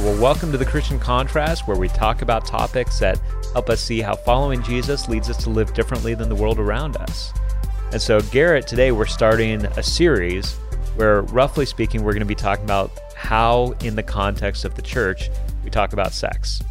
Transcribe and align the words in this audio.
well, 0.00 0.18
welcome 0.18 0.50
to 0.50 0.56
the 0.56 0.64
Christian 0.64 0.98
Contrast, 0.98 1.68
where 1.68 1.76
we 1.76 1.86
talk 1.88 2.22
about 2.22 2.46
topics 2.46 2.98
that 3.00 3.20
help 3.52 3.68
us 3.68 3.82
see 3.82 4.00
how 4.00 4.14
following 4.14 4.62
Jesus 4.62 5.08
leads 5.08 5.28
us 5.28 5.36
to 5.44 5.50
live 5.50 5.74
differently 5.74 6.14
than 6.14 6.30
the 6.30 6.34
world 6.34 6.58
around 6.58 6.96
us. 6.96 7.34
And 7.92 8.00
so, 8.00 8.20
Garrett, 8.20 8.66
today 8.66 8.92
we're 8.92 9.04
starting 9.04 9.66
a 9.66 9.82
series 9.82 10.54
where, 10.96 11.20
roughly 11.22 11.66
speaking, 11.66 12.02
we're 12.02 12.12
going 12.12 12.20
to 12.20 12.26
be 12.26 12.34
talking 12.34 12.64
about 12.64 12.90
how, 13.14 13.74
in 13.82 13.94
the 13.94 14.02
context 14.02 14.64
of 14.64 14.74
the 14.74 14.82
church, 14.82 15.28
we 15.64 15.70
talk 15.70 15.92
about 15.92 16.12
sex. 16.12 16.62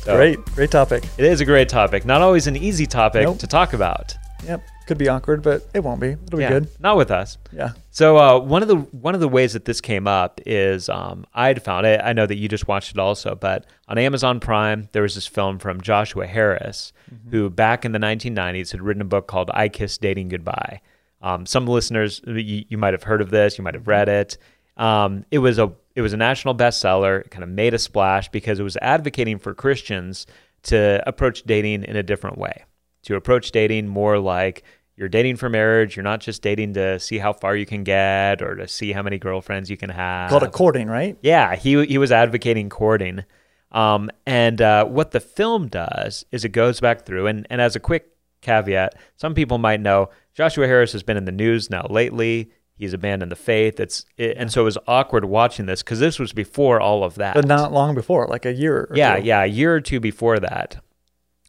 So 0.00 0.16
great, 0.16 0.44
great 0.46 0.72
topic. 0.72 1.04
It 1.16 1.26
is 1.26 1.40
a 1.40 1.44
great 1.44 1.68
topic. 1.68 2.04
Not 2.04 2.22
always 2.22 2.48
an 2.48 2.56
easy 2.56 2.86
topic 2.86 3.22
nope. 3.22 3.38
to 3.38 3.46
talk 3.46 3.72
about. 3.72 4.16
Yep 4.46 4.62
could 4.86 4.98
be 4.98 5.08
awkward, 5.08 5.42
but 5.42 5.66
it 5.74 5.82
won't 5.82 6.00
be. 6.00 6.10
It'll 6.10 6.40
yeah, 6.40 6.48
be 6.48 6.60
good. 6.60 6.68
Not 6.80 6.96
with 6.96 7.10
us. 7.10 7.38
Yeah. 7.52 7.72
So 7.90 8.16
uh, 8.18 8.38
one 8.38 8.62
of 8.62 8.68
the 8.68 8.76
one 8.76 9.14
of 9.14 9.20
the 9.20 9.28
ways 9.28 9.54
that 9.54 9.64
this 9.64 9.80
came 9.80 10.06
up 10.06 10.40
is 10.46 10.88
um, 10.88 11.26
I'd 11.32 11.62
found 11.62 11.86
it. 11.86 12.00
I 12.02 12.12
know 12.12 12.26
that 12.26 12.36
you 12.36 12.48
just 12.48 12.68
watched 12.68 12.92
it 12.92 12.98
also, 12.98 13.34
but 13.34 13.66
on 13.88 13.98
Amazon 13.98 14.40
Prime 14.40 14.88
there 14.92 15.02
was 15.02 15.14
this 15.14 15.26
film 15.26 15.58
from 15.58 15.80
Joshua 15.80 16.26
Harris, 16.26 16.92
mm-hmm. 17.12 17.30
who 17.30 17.50
back 17.50 17.84
in 17.84 17.92
the 17.92 17.98
1990s 17.98 18.72
had 18.72 18.82
written 18.82 19.02
a 19.02 19.06
book 19.06 19.26
called 19.26 19.50
"I 19.54 19.68
Kiss 19.68 19.98
Dating 19.98 20.28
Goodbye." 20.28 20.80
Um, 21.22 21.46
some 21.46 21.66
listeners 21.66 22.20
you, 22.26 22.64
you, 22.68 22.76
might 22.76 22.92
have 22.92 23.04
heard 23.04 23.22
of 23.22 23.30
this, 23.30 23.56
you 23.56 23.64
might 23.64 23.72
have 23.72 23.88
read 23.88 24.10
it. 24.10 24.36
Um, 24.76 25.24
it 25.30 25.38
was 25.38 25.58
a 25.58 25.72
it 25.94 26.02
was 26.02 26.12
a 26.12 26.18
national 26.18 26.54
bestseller. 26.54 27.20
It 27.20 27.30
kind 27.30 27.44
of 27.44 27.48
made 27.48 27.72
a 27.72 27.78
splash 27.78 28.28
because 28.28 28.60
it 28.60 28.64
was 28.64 28.76
advocating 28.82 29.38
for 29.38 29.54
Christians 29.54 30.26
to 30.64 31.02
approach 31.06 31.44
dating 31.44 31.84
in 31.84 31.96
a 31.96 32.02
different 32.02 32.38
way 32.38 32.64
to 33.04 33.16
approach 33.16 33.52
dating 33.52 33.88
more 33.88 34.18
like 34.18 34.64
you're 34.96 35.08
dating 35.08 35.36
for 35.36 35.48
marriage. 35.48 35.96
You're 35.96 36.04
not 36.04 36.20
just 36.20 36.42
dating 36.42 36.74
to 36.74 37.00
see 37.00 37.18
how 37.18 37.32
far 37.32 37.56
you 37.56 37.66
can 37.66 37.82
get 37.82 38.42
or 38.42 38.54
to 38.56 38.68
see 38.68 38.92
how 38.92 39.02
many 39.02 39.18
girlfriends 39.18 39.68
you 39.68 39.76
can 39.76 39.90
have. 39.90 40.30
Called 40.30 40.44
it 40.44 40.52
courting, 40.52 40.88
right? 40.88 41.18
Yeah, 41.22 41.56
he 41.56 41.84
he 41.86 41.98
was 41.98 42.12
advocating 42.12 42.68
courting. 42.68 43.24
Um, 43.72 44.10
and 44.24 44.62
uh, 44.62 44.84
what 44.84 45.10
the 45.10 45.20
film 45.20 45.66
does 45.66 46.24
is 46.30 46.44
it 46.44 46.50
goes 46.50 46.78
back 46.78 47.04
through, 47.04 47.26
and, 47.26 47.44
and 47.50 47.60
as 47.60 47.74
a 47.74 47.80
quick 47.80 48.12
caveat, 48.40 48.94
some 49.16 49.34
people 49.34 49.58
might 49.58 49.80
know 49.80 50.10
Joshua 50.32 50.68
Harris 50.68 50.92
has 50.92 51.02
been 51.02 51.16
in 51.16 51.24
the 51.24 51.32
news 51.32 51.70
now 51.70 51.86
lately. 51.90 52.52
He's 52.76 52.92
abandoned 52.92 53.32
the 53.32 53.36
faith. 53.36 53.80
It's 53.80 54.04
it, 54.16 54.36
and 54.36 54.52
so 54.52 54.62
it 54.62 54.64
was 54.64 54.78
awkward 54.86 55.24
watching 55.24 55.66
this 55.66 55.82
because 55.82 55.98
this 55.98 56.20
was 56.20 56.32
before 56.32 56.80
all 56.80 57.02
of 57.02 57.16
that, 57.16 57.34
but 57.34 57.46
not 57.46 57.72
long 57.72 57.96
before, 57.96 58.26
like 58.28 58.46
a 58.46 58.52
year. 58.52 58.88
yeah, 58.94 59.16
two. 59.16 59.24
yeah, 59.24 59.42
a 59.42 59.46
year 59.46 59.74
or 59.74 59.80
two 59.80 59.98
before 59.98 60.38
that. 60.38 60.82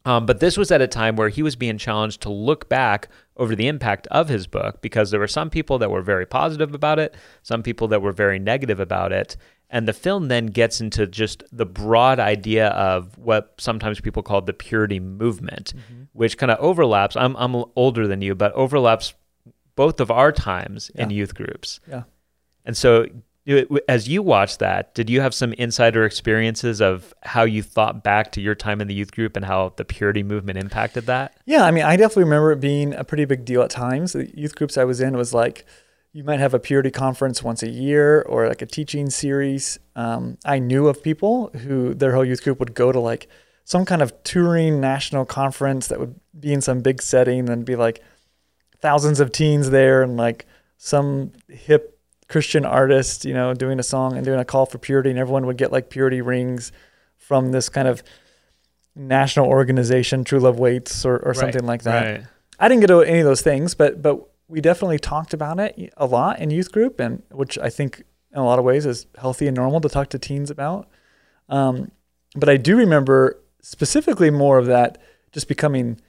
Um, 0.05 0.25
but 0.25 0.39
this 0.39 0.55
was 0.55 0.71
at 0.71 0.81
a 0.81 0.87
time 0.87 1.15
where 1.15 1.29
he 1.29 1.41
was 1.41 1.55
being 1.55 1.77
challenged 1.77 2.21
to 2.21 2.29
look 2.29 2.69
back 2.69 3.09
over 3.37 3.55
the 3.55 3.67
impact 3.67 4.07
of 4.07 4.29
his 4.29 4.47
book 4.47 4.81
because 4.81 5.11
there 5.11 5.19
were 5.19 5.27
some 5.27 5.49
people 5.49 5.79
that 5.79 5.89
were 5.89 6.03
very 6.03 6.25
positive 6.25 6.73
about 6.73 6.99
it, 6.99 7.15
some 7.41 7.63
people 7.63 7.87
that 7.89 8.01
were 8.01 8.11
very 8.11 8.39
negative 8.39 8.79
about 8.79 9.11
it. 9.11 9.35
And 9.71 9.87
the 9.87 9.93
film 9.93 10.27
then 10.27 10.45
gets 10.45 10.79
into 10.79 11.07
just 11.07 11.43
the 11.51 11.65
broad 11.65 12.19
idea 12.19 12.67
of 12.69 13.17
what 13.17 13.55
sometimes 13.57 13.99
people 13.99 14.21
call 14.21 14.41
the 14.41 14.53
purity 14.53 14.99
movement, 14.99 15.73
mm-hmm. 15.75 16.03
which 16.13 16.37
kind 16.37 16.51
of 16.51 16.59
overlaps. 16.59 17.15
I'm, 17.15 17.35
I'm 17.35 17.65
older 17.75 18.07
than 18.07 18.21
you, 18.21 18.35
but 18.35 18.53
overlaps 18.53 19.15
both 19.75 19.99
of 19.99 20.11
our 20.11 20.31
times 20.31 20.91
yeah. 20.93 21.03
in 21.03 21.09
youth 21.09 21.33
groups. 21.33 21.79
Yeah. 21.89 22.03
And 22.63 22.77
so 22.77 23.07
as 23.87 24.07
you 24.07 24.23
watched 24.23 24.59
that, 24.59 24.95
did 24.95 25.09
you 25.09 25.21
have 25.21 25.33
some 25.33 25.53
insider 25.53 26.03
experiences 26.03 26.81
of 26.81 27.13
how 27.23 27.43
you 27.43 27.61
thought 27.61 28.03
back 28.03 28.31
to 28.33 28.41
your 28.41 28.55
time 28.55 28.81
in 28.81 28.87
the 28.87 28.93
youth 28.93 29.11
group 29.11 29.35
and 29.35 29.45
how 29.45 29.73
the 29.75 29.85
purity 29.85 30.23
movement 30.23 30.57
impacted 30.57 31.05
that? 31.05 31.37
Yeah, 31.45 31.63
I 31.63 31.71
mean, 31.71 31.83
I 31.83 31.95
definitely 31.95 32.23
remember 32.23 32.51
it 32.51 32.59
being 32.59 32.93
a 32.93 33.03
pretty 33.03 33.25
big 33.25 33.45
deal 33.45 33.61
at 33.61 33.69
times. 33.69 34.13
The 34.13 34.31
youth 34.35 34.55
groups 34.55 34.77
I 34.77 34.83
was 34.83 34.99
in 34.99 35.15
was 35.15 35.33
like 35.33 35.65
you 36.11 36.23
might 36.23 36.39
have 36.39 36.53
a 36.53 36.59
purity 36.59 36.91
conference 36.91 37.43
once 37.43 37.61
a 37.61 37.69
year 37.69 38.21
or 38.21 38.47
like 38.47 38.61
a 38.61 38.65
teaching 38.65 39.09
series. 39.09 39.77
Um, 39.97 40.37
I 40.45 40.59
knew 40.59 40.87
of 40.87 41.03
people 41.03 41.49
who 41.49 41.93
their 41.93 42.15
whole 42.15 42.23
youth 42.23 42.41
group 42.41 42.57
would 42.59 42.73
go 42.73 42.93
to 42.93 42.99
like 43.01 43.27
some 43.65 43.83
kind 43.83 44.01
of 44.01 44.23
touring 44.23 44.79
national 44.79 45.25
conference 45.25 45.87
that 45.87 45.99
would 45.99 46.17
be 46.39 46.53
in 46.53 46.61
some 46.61 46.79
big 46.79 47.01
setting 47.01 47.49
and 47.49 47.65
be 47.65 47.75
like 47.75 48.01
thousands 48.81 49.19
of 49.19 49.33
teens 49.33 49.71
there 49.71 50.01
and 50.03 50.15
like 50.15 50.45
some 50.77 51.33
hip 51.49 51.94
Christian 52.27 52.65
artist, 52.65 53.25
you 53.25 53.33
know, 53.33 53.53
doing 53.53 53.79
a 53.79 53.83
song 53.83 54.15
and 54.15 54.25
doing 54.25 54.39
a 54.39 54.45
call 54.45 54.65
for 54.65 54.77
purity, 54.77 55.09
and 55.09 55.19
everyone 55.19 55.45
would 55.45 55.57
get 55.57 55.71
like 55.71 55.89
purity 55.89 56.21
rings 56.21 56.71
from 57.17 57.51
this 57.51 57.69
kind 57.69 57.87
of 57.87 58.03
national 58.95 59.47
organization, 59.47 60.23
True 60.23 60.39
Love 60.39 60.57
Waits, 60.57 61.05
or, 61.05 61.17
or 61.17 61.29
right, 61.29 61.37
something 61.37 61.65
like 61.65 61.83
that. 61.83 62.17
Right. 62.19 62.27
I 62.59 62.67
didn't 62.67 62.81
get 62.81 62.87
to 62.87 63.01
any 63.01 63.19
of 63.19 63.25
those 63.25 63.41
things, 63.41 63.75
but 63.75 64.01
but 64.01 64.27
we 64.47 64.61
definitely 64.61 64.99
talked 64.99 65.33
about 65.33 65.59
it 65.59 65.93
a 65.97 66.05
lot 66.05 66.39
in 66.39 66.49
youth 66.49 66.71
group, 66.71 66.99
and 66.99 67.21
which 67.31 67.57
I 67.57 67.69
think 67.69 68.03
in 68.31 68.39
a 68.39 68.45
lot 68.45 68.59
of 68.59 68.65
ways 68.65 68.85
is 68.85 69.07
healthy 69.17 69.47
and 69.47 69.55
normal 69.55 69.81
to 69.81 69.89
talk 69.89 70.09
to 70.09 70.19
teens 70.19 70.49
about. 70.49 70.87
Um, 71.49 71.91
but 72.35 72.49
I 72.49 72.57
do 72.57 72.75
remember 72.75 73.39
specifically 73.61 74.29
more 74.29 74.57
of 74.57 74.65
that 74.67 75.01
just 75.31 75.47
becoming 75.47 75.99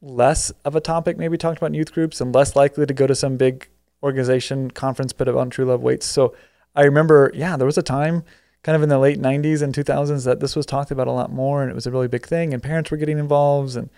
less 0.00 0.50
of 0.64 0.74
a 0.74 0.80
topic 0.80 1.16
maybe 1.16 1.38
talked 1.38 1.58
about 1.58 1.66
in 1.68 1.74
youth 1.74 1.92
groups 1.92 2.20
and 2.20 2.34
less 2.34 2.56
likely 2.56 2.84
to 2.86 2.94
go 2.94 3.06
to 3.06 3.14
some 3.14 3.36
big 3.36 3.68
organization 4.02 4.70
conference 4.70 5.12
put 5.12 5.28
on 5.28 5.50
True 5.50 5.64
Love 5.64 5.82
Waits. 5.82 6.06
So 6.06 6.34
I 6.74 6.82
remember, 6.82 7.30
yeah, 7.34 7.56
there 7.56 7.66
was 7.66 7.78
a 7.78 7.82
time 7.82 8.24
kind 8.62 8.76
of 8.76 8.82
in 8.82 8.88
the 8.88 8.98
late 8.98 9.20
90s 9.20 9.62
and 9.62 9.74
2000s 9.74 10.24
that 10.24 10.40
this 10.40 10.54
was 10.54 10.66
talked 10.66 10.90
about 10.90 11.08
a 11.08 11.12
lot 11.12 11.32
more 11.32 11.62
and 11.62 11.70
it 11.70 11.74
was 11.74 11.86
a 11.86 11.90
really 11.90 12.08
big 12.08 12.24
thing 12.24 12.54
and 12.54 12.62
parents 12.62 12.90
were 12.90 12.96
getting 12.96 13.18
involved 13.18 13.76
and, 13.76 13.90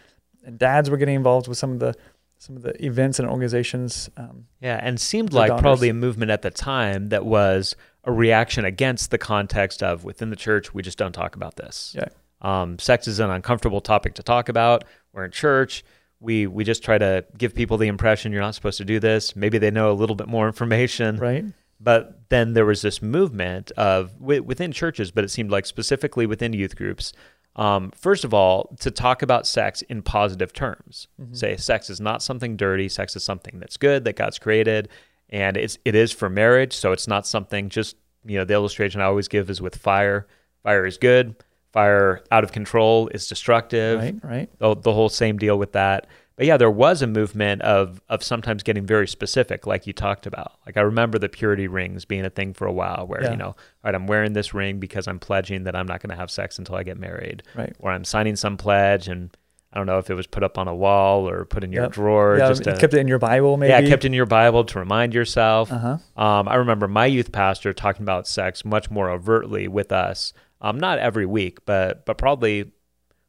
and 0.45 0.59
dads 0.59 0.89
were 0.89 0.97
getting 0.97 1.15
involved 1.15 1.49
with 1.49 1.59
some 1.59 1.73
of 1.73 1.79
the 1.81 1.95
some 2.39 2.57
of 2.57 2.63
the 2.63 2.85
events 2.85 3.19
and 3.19 3.29
organizations 3.29 4.11
um, 4.17 4.47
yeah 4.61 4.81
and 4.83 5.01
seemed 5.01 5.33
like 5.33 5.57
probably 5.59 5.89
a 5.89 5.95
movement 5.95 6.31
at 6.31 6.43
the 6.43 6.51
time 6.51 7.11
that 7.11 7.25
was 7.25 7.77
a 8.05 8.13
reaction 8.13 8.65
against 8.65 9.11
the 9.11 9.19
context 9.19 9.83
of 9.83 10.05
within 10.05 10.31
the 10.31 10.37
church 10.37 10.75
we 10.75 10.83
just 10.83 10.99
don't 10.99 11.13
talk 11.13 11.37
about 11.37 11.57
this. 11.57 11.95
Yeah. 11.97 12.09
Um, 12.41 12.79
sex 12.79 13.09
is 13.09 13.21
an 13.21 13.31
uncomfortable 13.31 13.81
topic 13.81 14.15
to 14.15 14.23
talk 14.23 14.49
about. 14.49 14.85
We're 15.13 15.25
in 15.25 15.31
church 15.31 15.85
we 16.25 16.47
we 16.47 16.65
just 16.65 16.83
try 16.83 16.99
to 16.99 17.25
give 17.37 17.55
people 17.55 17.77
the 17.77 17.87
impression 17.87 18.33
you're 18.33 18.41
not 18.41 18.55
supposed 18.55 18.79
to 18.79 18.85
do 18.85 18.99
this. 18.99 19.37
Maybe 19.37 19.59
they 19.59 19.71
know 19.71 19.91
a 19.91 19.95
little 19.95 20.17
bit 20.17 20.27
more 20.27 20.47
information, 20.47 21.19
right? 21.19 21.45
But 21.79 22.31
then 22.31 22.55
there 22.55 22.65
was 22.65 22.83
this 22.83 23.03
movement 23.03 23.71
of 23.73 24.19
within 24.21 24.73
churches, 24.73 25.11
but 25.11 25.23
it 25.23 25.29
seemed 25.29 25.51
like 25.51 25.67
specifically 25.67 26.27
within 26.27 26.53
youth 26.53 26.77
groups. 26.77 27.13
Um, 27.57 27.93
first 27.93 28.25
of 28.25 28.35
all, 28.35 28.75
to 28.81 28.91
talk 28.91 29.23
about 29.23 29.47
sex 29.47 29.83
in 29.83 30.03
positive 30.03 30.53
terms. 30.53 31.07
Mm-hmm. 31.21 31.35
Say 31.35 31.57
sex 31.57 31.89
is 31.89 32.01
not 32.01 32.23
something 32.23 32.57
dirty. 32.57 32.89
Sex 32.89 33.15
is 33.15 33.23
something 33.23 33.61
that's 33.61 33.77
good 33.77 34.05
that 34.05 34.17
God's 34.17 34.39
created, 34.39 34.89
and 35.31 35.57
it's 35.57 35.79
it 35.85 35.95
is 35.95 36.11
for 36.11 36.29
marriage. 36.29 36.73
So 36.73 36.93
it's 36.93 37.07
not 37.07 37.27
something 37.27 37.69
just 37.69 37.97
you 38.25 38.39
know 38.39 38.45
the 38.45 38.55
illustration 38.55 39.01
I 39.01 39.05
always 39.05 39.29
give 39.29 39.51
is 39.51 39.61
with 39.61 39.77
fire. 39.77 40.27
Fire 40.63 40.87
is 40.87 40.97
good 40.97 41.37
fire 41.75 42.23
out 42.31 42.45
of 42.45 42.53
control 42.53 43.09
is 43.09 43.27
destructive. 43.27 43.99
Right, 43.99 44.15
right. 44.23 44.59
The, 44.59 44.77
the 44.77 44.93
whole 44.93 45.09
same 45.09 45.37
deal 45.39 45.59
with 45.59 45.73
that. 45.73 46.07
But 46.37 46.47
yeah, 46.47 46.57
there 46.57 46.71
was 46.71 47.03
a 47.03 47.07
movement 47.07 47.63
of 47.63 48.01
of 48.09 48.23
sometimes 48.23 48.63
getting 48.63 48.87
very 48.87 49.07
specific, 49.07 49.67
like 49.67 49.87
you 49.87 49.93
talked 49.93 50.27
about. 50.27 50.53
Like 50.67 50.77
I 50.77 50.81
remember 50.81 51.19
the 51.19 51.29
purity 51.29 51.69
rings 51.69 52.05
being 52.05 52.25
a 52.25 52.31
thing 52.31 52.55
for 52.55 52.67
a 52.67 52.73
while, 52.73 53.07
where 53.07 53.23
yeah. 53.23 53.33
you 53.33 53.37
know, 53.37 53.49
all 53.49 53.57
right, 53.85 53.95
I'm 53.95 54.07
wearing 54.07 54.33
this 54.33 54.55
ring 54.55 54.81
because 54.81 55.07
I'm 55.07 55.19
pledging 55.19 55.65
that 55.65 55.77
I'm 55.77 55.87
not 55.87 56.01
going 56.01 56.11
to 56.11 56.17
have 56.17 56.31
sex 56.31 56.59
until 56.59 56.77
I 56.77 56.83
get 56.83 56.99
married, 56.99 57.43
right? 57.55 57.75
Or 57.79 57.93
I'm 57.93 58.05
signing 58.05 58.35
some 58.35 58.57
pledge, 58.57 59.07
and 59.07 59.37
I 59.73 59.79
don't 59.79 59.87
know 59.87 59.99
if 59.99 60.11
it 60.11 60.15
was 60.15 60.27
put 60.27 60.43
up 60.43 60.59
on 60.59 60.67
a 60.67 60.75
wall 60.75 61.29
or 61.29 61.45
put 61.45 61.63
in 61.63 61.71
your 61.71 61.85
yep. 61.85 61.93
drawer. 61.93 62.37
Yeah, 62.37 62.49
just 62.49 62.65
to, 62.65 62.77
kept 62.79 62.95
it 62.95 62.99
in 62.99 63.07
your 63.07 63.21
Bible, 63.21 63.57
maybe. 63.57 63.71
Yeah, 63.71 63.89
kept 63.89 64.05
in 64.05 64.13
your 64.13 64.27
Bible 64.27 64.65
to 64.65 64.79
remind 64.81 65.15
yourself. 65.15 65.71
Uh-huh. 65.71 65.99
Um, 66.17 66.49
I 66.49 66.57
remember 66.57 66.89
my 66.89 67.07
youth 67.07 67.31
pastor 67.31 67.73
talking 67.73 68.03
about 68.03 68.27
sex 68.27 68.65
much 68.65 68.91
more 68.91 69.09
overtly 69.09 69.69
with 69.69 69.93
us 69.93 70.33
um, 70.65 70.81
not 70.81 70.99
every 70.99 71.27
week, 71.27 71.65
but 71.67 72.07
but 72.07 72.17
probably 72.17 72.73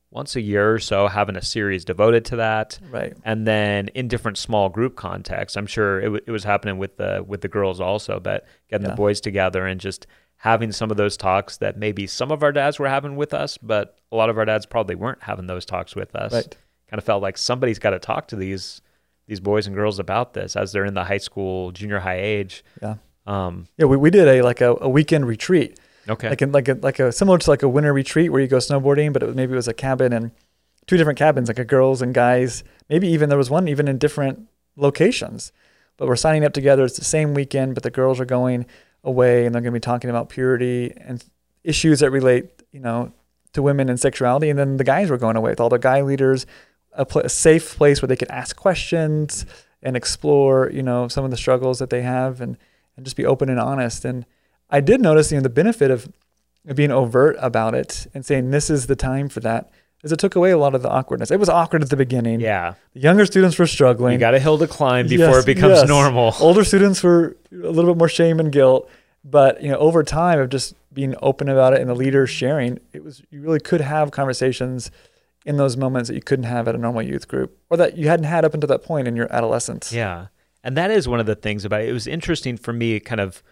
once 0.09 0.38
a 0.38 0.41
year 0.41 0.73
or 0.73 0.79
so, 0.79 1.07
having 1.07 1.35
a 1.35 1.41
series 1.41 1.84
devoted 1.84 2.23
to 2.23 2.38
that. 2.38 2.79
Right. 2.90 3.13
And 3.25 3.46
then 3.46 3.90
in 3.90 4.07
different 4.07 4.38
small 4.38 4.69
group 4.69 4.96
contexts, 4.96 5.57
I'm 5.57 5.68
sure 5.68 6.00
it, 6.00 6.06
w- 6.06 6.24
it 6.25 6.31
was 6.31 6.45
happening 6.45 6.78
with 6.78 6.95
the 6.95 7.24
with 7.28 7.41
the 7.41 7.50
girls 7.50 7.81
also, 7.81 8.22
but 8.22 8.45
getting 8.69 8.85
yeah. 8.85 8.91
the 8.91 8.95
boys 8.95 9.19
together 9.19 9.66
and 9.66 9.81
just 9.81 10.07
having 10.38 10.71
some 10.71 10.92
of 10.92 10.95
those 10.95 11.18
talks 11.18 11.57
that 11.57 11.77
maybe 11.77 12.07
some 12.07 12.31
of 12.31 12.42
our 12.42 12.54
dads 12.54 12.80
were 12.80 12.88
having 12.88 13.18
with 13.18 13.33
us, 13.33 13.57
but 13.57 13.98
a 14.13 14.15
lot 14.15 14.30
of 14.30 14.38
our 14.38 14.45
dads 14.45 14.65
probably 14.65 14.95
weren't 14.95 15.21
having 15.21 15.48
those 15.48 15.65
talks 15.65 15.94
with 15.94 16.15
us. 16.15 16.31
Right. 16.31 16.57
Kind 16.89 17.00
of 17.00 17.04
felt 17.04 17.21
like 17.21 17.38
somebody's 17.38 17.80
got 17.80 17.89
to 17.89 18.00
talk 18.00 18.30
to 18.30 18.38
these 18.38 18.81
these 19.27 19.42
boys 19.42 19.68
and 19.68 19.75
girls 19.75 20.00
about 20.00 20.33
this 20.33 20.56
as 20.56 20.71
they're 20.71 20.86
in 20.86 20.94
the 20.94 21.04
high 21.04 21.18
school, 21.18 21.74
junior 21.74 22.00
high 22.00 22.21
age. 22.21 22.63
Yeah. 22.81 22.95
Um, 23.27 23.68
yeah, 23.77 23.88
we, 23.88 23.98
we 23.98 24.12
did 24.12 24.30
a 24.30 24.42
like 24.42 24.62
a, 24.62 24.77
a 24.80 24.88
weekend 24.88 25.27
retreat 25.27 25.77
Okay. 26.07 26.30
Like 26.30 26.42
in, 26.42 26.52
like 26.52 26.68
a, 26.68 26.74
like 26.75 27.00
a 27.00 27.12
similar 27.12 27.38
to 27.38 27.50
like 27.50 27.63
a 27.63 27.69
winter 27.69 27.94
retreat 27.94 28.31
where 28.31 28.42
you 28.42 28.48
go 28.48 28.57
snowboarding, 28.57 29.12
but 29.13 29.24
it 29.24 29.28
was, 29.28 29.36
maybe 29.36 29.54
it 29.54 29.56
was 29.56 29.68
a 29.68 29.74
cabin 29.74 30.13
and 30.13 30.31
two 30.86 30.98
different 30.98 31.18
cabins, 31.18 31.48
like 31.48 31.60
a 31.60 31.66
girls 31.66 32.02
and 32.02 32.13
guys. 32.13 32.63
Maybe 32.90 33.07
even 33.07 33.30
there 33.30 33.38
was 33.38 33.50
one 33.50 33.68
even 33.68 33.88
in 33.88 33.98
different 33.98 34.48
locations. 34.75 35.52
But 35.98 36.07
we're 36.07 36.16
signing 36.16 36.44
up 36.44 36.54
together. 36.54 36.84
It's 36.84 36.98
the 36.98 37.06
same 37.06 37.34
weekend, 37.34 37.74
but 37.74 37.84
the 37.84 37.90
girls 37.90 38.19
are 38.19 38.25
going 38.25 38.66
away 39.04 39.46
and 39.46 39.56
they're 39.56 39.62
going 39.62 39.74
to 39.74 39.80
be 39.80 39.81
talking 39.81 40.10
about 40.10 40.30
purity 40.30 40.94
and 40.98 41.24
issues 41.63 42.02
that 42.02 42.12
relate, 42.12 42.50
you 42.72 42.80
know, 42.80 43.13
to 43.54 43.62
women 43.62 43.90
and 43.90 44.00
sexuality. 44.00 44.50
And 44.50 44.60
then 44.60 44.78
the 44.78 44.84
guys 44.84 45.10
were 45.10 45.18
going 45.18 45.38
away 45.38 45.52
with 45.52 45.60
all 45.60 45.69
the 45.69 45.78
guy 45.78 46.02
leaders, 46.02 46.46
a, 46.92 47.06
pl- 47.06 47.22
a 47.22 47.30
safe 47.30 47.78
place 47.78 48.02
where 48.02 48.07
they 48.07 48.16
could 48.16 48.30
ask 48.30 48.56
questions 48.56 49.46
and 49.81 49.96
explore, 49.96 50.69
you 50.72 50.84
know, 50.84 51.07
some 51.07 51.24
of 51.24 51.31
the 51.31 51.38
struggles 51.38 51.80
that 51.80 51.90
they 51.90 52.02
have 52.02 52.42
and, 52.42 52.57
and 52.98 53.06
just 53.06 53.16
be 53.16 53.25
open 53.25 53.50
and 53.50 53.60
honest. 53.60 54.04
And 54.04 54.25
I 54.69 54.81
did 54.81 55.01
notice, 55.01 55.31
you 55.31 55.38
know, 55.38 55.44
the 55.44 55.50
benefit 55.50 55.91
of 55.91 56.12
being 56.73 56.91
overt 56.91 57.35
about 57.39 57.75
it 57.75 58.07
and 58.13 58.25
saying 58.25 58.51
this 58.51 58.69
is 58.69 58.88
the 58.88 58.95
time 58.95 59.29
for 59.29 59.39
that 59.41 59.71
is 60.03 60.12
it 60.12 60.19
took 60.19 60.35
away 60.35 60.51
a 60.51 60.57
lot 60.57 60.75
of 60.75 60.83
the 60.83 60.89
awkwardness. 60.89 61.31
It 61.31 61.39
was 61.39 61.50
awkward 61.50 61.81
at 61.81 61.89
the 61.89 61.97
beginning. 61.97 62.39
Yeah. 62.39 62.75
The 62.94 63.00
younger 63.00 63.25
students 63.25 63.57
were 63.57 63.65
struggling. 63.67 64.13
You 64.13 64.19
got 64.19 64.35
a 64.35 64.39
hill 64.39 64.57
to 64.59 64.67
climb 64.67 65.07
before 65.07 65.27
Yes, 65.27 65.44
it 65.44 65.45
becomes 65.47 65.79
yes. 65.79 65.88
normal. 65.88 66.33
Older 66.39 66.63
students 66.63 67.01
were 67.01 67.35
a 67.51 67.56
little 67.56 67.94
bit 67.94 67.97
more 67.97 68.09
shame 68.09 68.39
and 68.39 68.51
guilt, 68.51 68.89
but 69.23 69.62
you 69.63 69.71
know, 69.71 69.77
over 69.77 70.03
time 70.03 70.39
of 70.39 70.50
just 70.50 70.75
being 70.94 71.15
open 71.21 71.50
about 71.50 71.73
it 71.73 71.81
and 71.81 71.89
the 71.89 71.95
leaders 71.95 72.29
sharing, 72.29 72.79
it 72.94 73.03
was 73.03 73.23
you 73.31 73.41
really 73.41 73.59
could 73.59 73.81
have 73.81 74.11
conversations 74.11 74.91
in 75.44 75.57
those 75.57 75.75
moments 75.75 76.07
that 76.09 76.15
you 76.15 76.21
couldn't 76.21 76.45
have 76.45 76.68
at 76.68 76.75
a 76.75 76.77
normal 76.77 77.01
youth 77.01 77.27
group 77.27 77.57
or 77.69 77.77
that 77.77 77.97
you 77.97 78.07
hadn't 78.07 78.25
had 78.25 78.45
up 78.45 78.53
until 78.53 78.68
that 78.68 78.83
point 78.83 79.07
in 79.07 79.15
your 79.15 79.31
adolescence. 79.33 79.91
Yeah. 79.91 80.27
And 80.63 80.77
that 80.77 80.91
is 80.91 81.07
one 81.07 81.19
of 81.19 81.25
the 81.25 81.35
things 81.35 81.65
about 81.65 81.81
it. 81.81 81.89
It 81.89 81.94
was 81.94 82.07
interesting 82.07 82.57
for 82.57 82.73
me 82.73 83.00
kind 83.00 83.21
of 83.21 83.44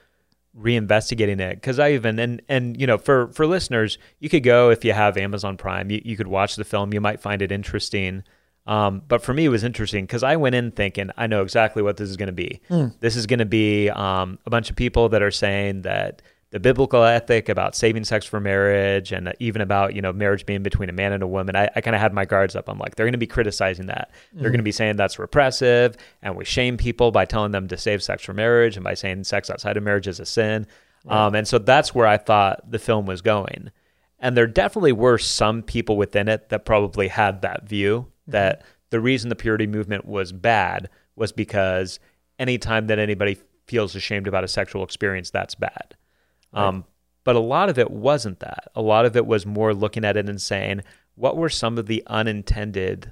reinvestigating 0.57 1.39
it. 1.39 1.55
Because 1.55 1.79
I 1.79 1.93
even 1.93 2.19
and 2.19 2.41
and 2.47 2.79
you 2.79 2.87
know 2.87 2.97
for 2.97 3.27
for 3.29 3.45
listeners 3.47 3.97
you 4.19 4.29
could 4.29 4.43
go 4.43 4.69
if 4.69 4.85
you 4.85 4.93
have 4.93 5.17
Amazon 5.17 5.57
Prime 5.57 5.89
you, 5.89 6.01
you 6.03 6.15
could 6.15 6.27
watch 6.27 6.55
the 6.55 6.63
film 6.63 6.93
you 6.93 7.01
might 7.01 7.19
find 7.19 7.41
it 7.41 7.51
interesting. 7.51 8.23
Um, 8.65 9.01
but 9.07 9.21
for 9.21 9.33
me 9.33 9.45
it 9.45 9.49
was 9.49 9.63
interesting 9.63 10.05
because 10.05 10.23
I 10.23 10.37
went 10.37 10.55
in 10.55 10.71
thinking 10.71 11.09
I 11.17 11.27
know 11.27 11.41
exactly 11.41 11.83
what 11.83 11.97
this 11.97 12.09
is 12.09 12.15
going 12.15 12.27
to 12.27 12.33
be 12.33 12.61
this 13.01 13.15
is 13.15 13.25
going 13.25 13.39
to 13.39 13.45
be 13.45 13.89
um, 13.89 14.39
a 14.45 14.49
bunch 14.49 14.69
of 14.69 14.75
people 14.77 15.09
that 15.09 15.21
are 15.21 15.31
saying 15.31 15.81
that 15.81 16.21
the 16.53 16.59
biblical 16.59 17.03
ethic 17.03 17.49
about 17.49 17.75
saving 17.75 18.03
sex 18.03 18.27
for 18.27 18.39
marriage 18.39 19.11
and 19.11 19.33
even 19.39 19.59
about 19.59 19.95
you 19.95 20.03
know 20.03 20.13
marriage 20.13 20.45
being 20.45 20.61
between 20.61 20.87
a 20.87 20.93
man 20.93 21.11
and 21.11 21.23
a 21.23 21.27
woman 21.27 21.55
i, 21.55 21.67
I 21.75 21.81
kind 21.81 21.95
of 21.95 22.01
had 22.01 22.13
my 22.13 22.25
guards 22.25 22.55
up. 22.55 22.69
I'm 22.69 22.77
like 22.77 22.95
they're 22.95 23.07
going 23.07 23.13
to 23.13 23.17
be 23.17 23.25
criticizing 23.27 23.87
that. 23.87 24.11
They're 24.33 24.51
going 24.51 24.59
to 24.59 24.63
be 24.63 24.71
saying 24.71 24.95
that's 24.95 25.17
repressive 25.17 25.97
and 26.21 26.37
we 26.37 26.45
shame 26.45 26.77
people 26.77 27.11
by 27.11 27.25
telling 27.25 27.51
them 27.51 27.67
to 27.69 27.77
save 27.77 28.03
sex 28.03 28.23
for 28.23 28.33
marriage 28.33 28.77
and 28.77 28.83
by 28.83 28.93
saying 28.93 29.23
sex 29.23 29.49
outside 29.49 29.77
of 29.77 29.83
marriage 29.83 30.07
is 30.07 30.19
a 30.19 30.25
sin. 30.25 30.67
Um, 31.07 31.33
and 31.35 31.45
so 31.47 31.57
that's 31.57 31.93
where 31.93 32.07
i 32.07 32.17
thought 32.17 32.69
the 32.69 32.79
film 32.79 33.07
was 33.07 33.21
going. 33.21 33.71
And 34.19 34.37
there 34.37 34.47
definitely 34.47 34.93
were 34.93 35.17
some 35.17 35.63
people 35.63 35.97
within 35.97 36.29
it 36.29 36.49
that 36.49 36.65
probably 36.65 37.07
had 37.07 37.41
that 37.41 37.67
view 37.67 38.11
that 38.27 38.63
the 38.91 38.99
reason 38.99 39.29
the 39.29 39.35
purity 39.35 39.65
movement 39.65 40.05
was 40.05 40.31
bad 40.31 40.87
was 41.15 41.31
because 41.31 41.99
anytime 42.37 42.87
that 42.87 42.99
anybody 42.99 43.37
feels 43.65 43.95
ashamed 43.95 44.27
about 44.27 44.43
a 44.43 44.47
sexual 44.47 44.83
experience 44.83 45.31
that's 45.31 45.55
bad 45.55 45.95
um, 46.53 46.85
but 47.23 47.35
a 47.35 47.39
lot 47.39 47.69
of 47.69 47.79
it 47.79 47.89
wasn't 47.91 48.39
that. 48.41 48.67
A 48.75 48.81
lot 48.81 49.05
of 49.05 49.15
it 49.15 49.25
was 49.25 49.45
more 49.45 49.73
looking 49.73 50.03
at 50.05 50.17
it 50.17 50.27
and 50.29 50.41
saying, 50.41 50.81
what 51.15 51.37
were 51.37 51.49
some 51.49 51.77
of 51.77 51.85
the 51.87 52.03
unintended 52.07 53.11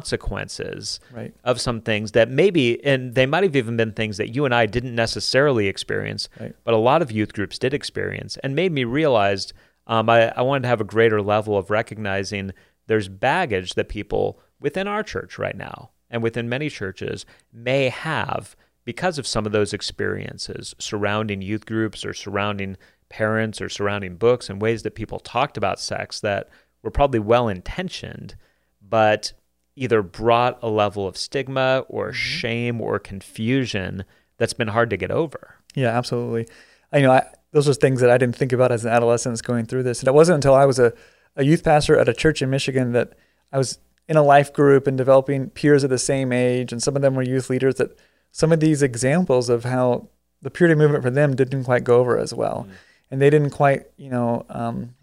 consequences 0.00 1.00
Right. 1.12 1.34
of 1.44 1.60
some 1.60 1.80
things 1.80 2.12
that 2.12 2.28
maybe, 2.30 2.84
and 2.84 3.14
they 3.14 3.26
might 3.26 3.44
have 3.44 3.56
even 3.56 3.76
been 3.76 3.92
things 3.92 4.16
that 4.16 4.34
you 4.34 4.44
and 4.44 4.54
I 4.54 4.66
didn't 4.66 4.94
necessarily 4.94 5.68
experience, 5.68 6.28
Right. 6.40 6.54
but 6.64 6.74
a 6.74 6.78
lot 6.78 7.02
of 7.02 7.10
youth 7.12 7.32
groups 7.32 7.58
did 7.58 7.72
experience 7.74 8.36
and 8.42 8.54
made 8.54 8.72
me 8.72 8.84
realize 8.84 9.52
um, 9.86 10.08
I, 10.10 10.30
I 10.36 10.42
wanted 10.42 10.62
to 10.62 10.68
have 10.68 10.80
a 10.80 10.84
greater 10.84 11.22
level 11.22 11.56
of 11.56 11.70
recognizing 11.70 12.52
there's 12.88 13.08
baggage 13.08 13.74
that 13.74 13.88
people 13.88 14.40
within 14.60 14.88
our 14.88 15.02
church 15.02 15.38
right 15.38 15.56
now 15.56 15.90
and 16.10 16.22
within 16.22 16.48
many 16.48 16.68
churches 16.68 17.24
may 17.52 17.88
have 17.88 18.56
because 18.86 19.18
of 19.18 19.26
some 19.26 19.44
of 19.44 19.52
those 19.52 19.74
experiences 19.74 20.74
surrounding 20.78 21.42
youth 21.42 21.66
groups 21.66 22.06
or 22.06 22.14
surrounding 22.14 22.78
parents 23.10 23.60
or 23.60 23.68
surrounding 23.68 24.16
books 24.16 24.48
and 24.48 24.62
ways 24.62 24.84
that 24.84 24.94
people 24.94 25.18
talked 25.18 25.58
about 25.58 25.78
sex 25.78 26.20
that 26.20 26.48
were 26.82 26.90
probably 26.90 27.20
well 27.20 27.48
intentioned, 27.48 28.36
but 28.80 29.32
either 29.74 30.02
brought 30.02 30.58
a 30.62 30.68
level 30.68 31.06
of 31.06 31.16
stigma 31.16 31.84
or 31.88 32.06
mm-hmm. 32.06 32.14
shame 32.14 32.80
or 32.80 32.98
confusion 32.98 34.04
that's 34.38 34.54
been 34.54 34.68
hard 34.68 34.88
to 34.88 34.96
get 34.96 35.10
over. 35.10 35.56
Yeah, 35.74 35.88
absolutely. 35.88 36.48
I 36.92 36.98
you 36.98 37.06
know 37.06 37.12
I, 37.12 37.26
those 37.50 37.68
are 37.68 37.74
things 37.74 38.00
that 38.00 38.10
I 38.10 38.18
didn't 38.18 38.36
think 38.36 38.52
about 38.52 38.70
as 38.70 38.84
an 38.84 38.92
adolescent 38.92 39.42
going 39.42 39.66
through 39.66 39.82
this. 39.82 40.00
And 40.00 40.08
it 40.08 40.14
wasn't 40.14 40.36
until 40.36 40.54
I 40.54 40.64
was 40.64 40.78
a, 40.78 40.92
a 41.34 41.44
youth 41.44 41.64
pastor 41.64 41.98
at 41.98 42.08
a 42.08 42.14
church 42.14 42.40
in 42.40 42.50
Michigan 42.50 42.92
that 42.92 43.14
I 43.52 43.58
was 43.58 43.78
in 44.08 44.16
a 44.16 44.22
life 44.22 44.52
group 44.52 44.86
and 44.86 44.96
developing 44.96 45.50
peers 45.50 45.82
of 45.82 45.90
the 45.90 45.98
same 45.98 46.32
age, 46.32 46.70
and 46.70 46.80
some 46.80 46.94
of 46.94 47.02
them 47.02 47.16
were 47.16 47.22
youth 47.22 47.50
leaders. 47.50 47.74
That 47.76 47.98
some 48.32 48.52
of 48.52 48.60
these 48.60 48.82
examples 48.82 49.48
of 49.48 49.64
how 49.64 50.08
the 50.42 50.50
purity 50.50 50.74
movement 50.74 51.02
for 51.02 51.10
them 51.10 51.34
didn't 51.34 51.64
quite 51.64 51.84
go 51.84 51.98
over 51.98 52.18
as 52.18 52.34
well, 52.34 52.68
and 53.10 53.20
they 53.20 53.30
didn't 53.30 53.50
quite 53.50 53.86
you 53.96 54.10
know 54.10 54.44
um, 54.48 54.94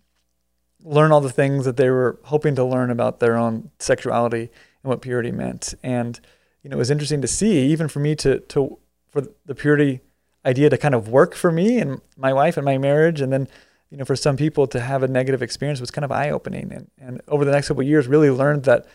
learn 0.84 1.12
all 1.12 1.22
the 1.22 1.32
things 1.32 1.66
that 1.66 1.78
they 1.78 1.90
were 1.90 2.20
hoping 2.26 2.56
to 2.56 2.64
learn 2.64 2.90
about 2.90 3.20
their 3.20 3.38
own 3.38 3.72
sexuality 3.80 4.50
and 4.84 4.90
what 4.90 5.02
purity 5.02 5.32
meant. 5.32 5.74
And 5.82 6.20
you 6.62 6.70
know, 6.70 6.76
it 6.76 6.80
was 6.80 6.92
interesting 6.92 7.22
to 7.22 7.28
see, 7.28 7.66
even 7.68 7.88
for 7.88 8.00
me 8.00 8.16
to 8.16 8.40
to 8.40 8.78
for 9.10 9.28
the 9.46 9.56
purity 9.56 10.02
idea 10.46 10.70
to 10.70 10.78
kind 10.78 10.96
of 10.96 11.08
work 11.08 11.36
for 11.36 11.52
me 11.52 11.80
and 11.80 12.02
my 12.18 12.34
wife 12.34 12.58
and 12.58 12.66
my 12.66 12.78
marriage, 12.78 13.22
and 13.22 13.32
then 13.32 13.48
you 13.90 13.98
know, 13.98 14.06
for 14.06 14.16
some 14.16 14.38
people 14.38 14.66
to 14.68 14.80
have 14.80 15.04
a 15.04 15.08
negative 15.08 15.44
experience 15.44 15.80
was 15.80 15.92
kind 15.92 16.06
of 16.06 16.12
eye 16.12 16.30
opening. 16.30 16.72
And 16.72 16.90
and 17.00 17.22
over 17.28 17.46
the 17.46 17.52
next 17.52 17.68
couple 17.68 17.82
of 17.82 17.88
years, 17.88 18.08
really 18.08 18.32
learned 18.32 18.64
that 18.64 18.86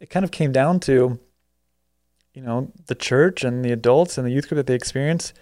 it 0.00 0.10
kind 0.10 0.24
of 0.24 0.30
came 0.30 0.52
down 0.52 0.80
to 0.80 1.18
you 2.38 2.44
know 2.44 2.70
the 2.86 2.94
church 2.94 3.42
and 3.42 3.64
the 3.64 3.72
adults 3.72 4.16
and 4.16 4.24
the 4.24 4.30
youth 4.30 4.48
group 4.48 4.58
that 4.58 4.68
they 4.68 4.74
experience. 4.74 5.34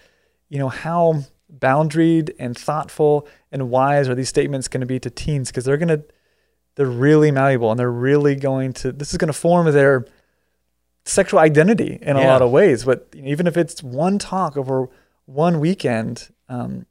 You 0.49 0.57
know 0.57 0.69
how 0.69 1.25
boundaried 1.55 2.31
and 2.39 2.57
thoughtful 2.57 3.27
and 3.51 3.69
wise 3.69 4.09
are 4.09 4.15
these 4.15 4.29
statements 4.29 4.67
going 4.67 4.81
to 4.81 4.87
be 4.87 4.99
to 5.01 5.11
teens? 5.11 5.49
Because 5.49 5.63
they're 5.63 5.77
going 5.77 5.89
to 5.89 6.03
they're 6.73 6.87
really 6.87 7.29
malleable 7.29 7.69
and 7.69 7.79
they're 7.79 7.91
really 7.91 8.35
going 8.35 8.73
to 8.73 8.91
this 8.91 9.11
is 9.11 9.17
going 9.19 9.27
to 9.27 9.39
form 9.39 9.71
their 9.71 10.07
sexual 11.05 11.39
identity 11.39 11.99
in 12.01 12.15
a 12.15 12.25
lot 12.25 12.41
of 12.41 12.49
ways. 12.49 12.83
But 12.83 13.09
even 13.15 13.45
if 13.45 13.57
it's 13.57 13.83
one 13.83 14.17
talk 14.17 14.57
over 14.57 14.89
one 15.27 15.59
weekend 15.59 16.29
um, 16.49 16.87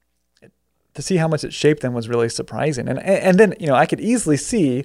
to 0.94 1.02
see 1.02 1.17
how 1.17 1.26
much 1.26 1.43
it 1.43 1.52
shaped 1.52 1.82
them 1.82 1.94
was 1.94 2.09
really 2.09 2.29
surprising. 2.29 2.87
And 2.87 3.00
and, 3.00 3.09
and 3.09 3.41
then 3.41 3.55
you 3.59 3.67
know 3.67 3.75
i 3.75 3.87
could 3.87 4.00
easily 4.00 4.37
see 4.37 4.85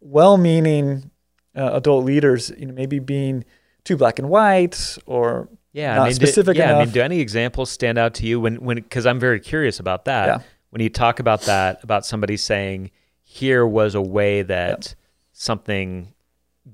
well-meaning 0.00 1.10
uh, 1.56 1.70
adult 1.72 2.04
leaders 2.04 2.52
you 2.56 2.66
know 2.66 2.72
maybe 2.72 3.00
being 3.00 3.44
too 3.84 3.96
black 3.96 4.18
and 4.18 4.28
white 4.28 4.98
or 5.06 5.48
Yeah, 5.72 6.00
I 6.00 6.04
mean, 6.04 6.08
do- 6.10 6.26
specific 6.26 6.56
yeah, 6.56 6.76
I 6.76 6.84
mean, 6.84 6.92
do 6.92 7.00
any 7.00 7.20
examples 7.20 7.70
stand 7.70 7.98
out 7.98 8.14
to 8.14 8.26
you 8.26 8.40
when 8.40 8.56
when 8.56 8.76
because 8.76 9.06
I'm 9.06 9.18
very 9.20 9.40
curious 9.40 9.80
about 9.80 10.04
that. 10.06 10.26
Yeah. 10.26 10.38
When 10.70 10.80
you 10.80 10.88
talk 10.88 11.20
about 11.20 11.42
that, 11.42 11.82
about 11.84 12.06
somebody 12.06 12.36
saying, 12.36 12.90
"Here 13.22 13.66
was 13.66 13.94
a 13.94 14.00
way 14.00 14.42
that 14.42 14.94
something 15.32 16.14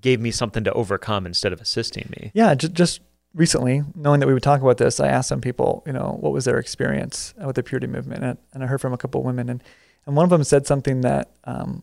gave 0.01 0.21
me 0.21 0.31
something 0.31 0.63
to 0.65 0.73
overcome 0.73 1.27
instead 1.27 1.53
of 1.53 1.61
assisting 1.61 2.09
me." 2.17 2.31
Yeah, 2.35 2.55
just, 2.55 2.75
just 2.75 3.01
recently, 3.35 3.83
knowing 3.95 4.21
that 4.21 4.27
we 4.27 4.35
would 4.35 4.43
talk 4.43 4.61
about 4.61 4.77
this, 4.79 5.01
I 5.01 5.09
asked 5.09 5.29
some 5.29 5.41
people, 5.41 5.83
you 5.87 5.93
know, 5.93 6.17
what 6.21 6.33
was 6.33 6.45
their 6.45 6.59
experience 6.59 7.35
with 7.45 7.57
the 7.57 7.63
purity 7.63 7.87
movement, 7.89 8.23
and, 8.23 8.39
and 8.55 8.63
I 8.63 8.67
heard 8.67 8.81
from 8.81 8.93
a 8.93 8.99
couple 8.99 9.21
of 9.21 9.25
women, 9.27 9.49
and 9.49 9.63
and 10.07 10.17
one 10.17 10.25
of 10.25 10.31
them 10.31 10.45
said 10.45 10.67
something 10.67 11.01
that, 11.03 11.31
um, 11.45 11.83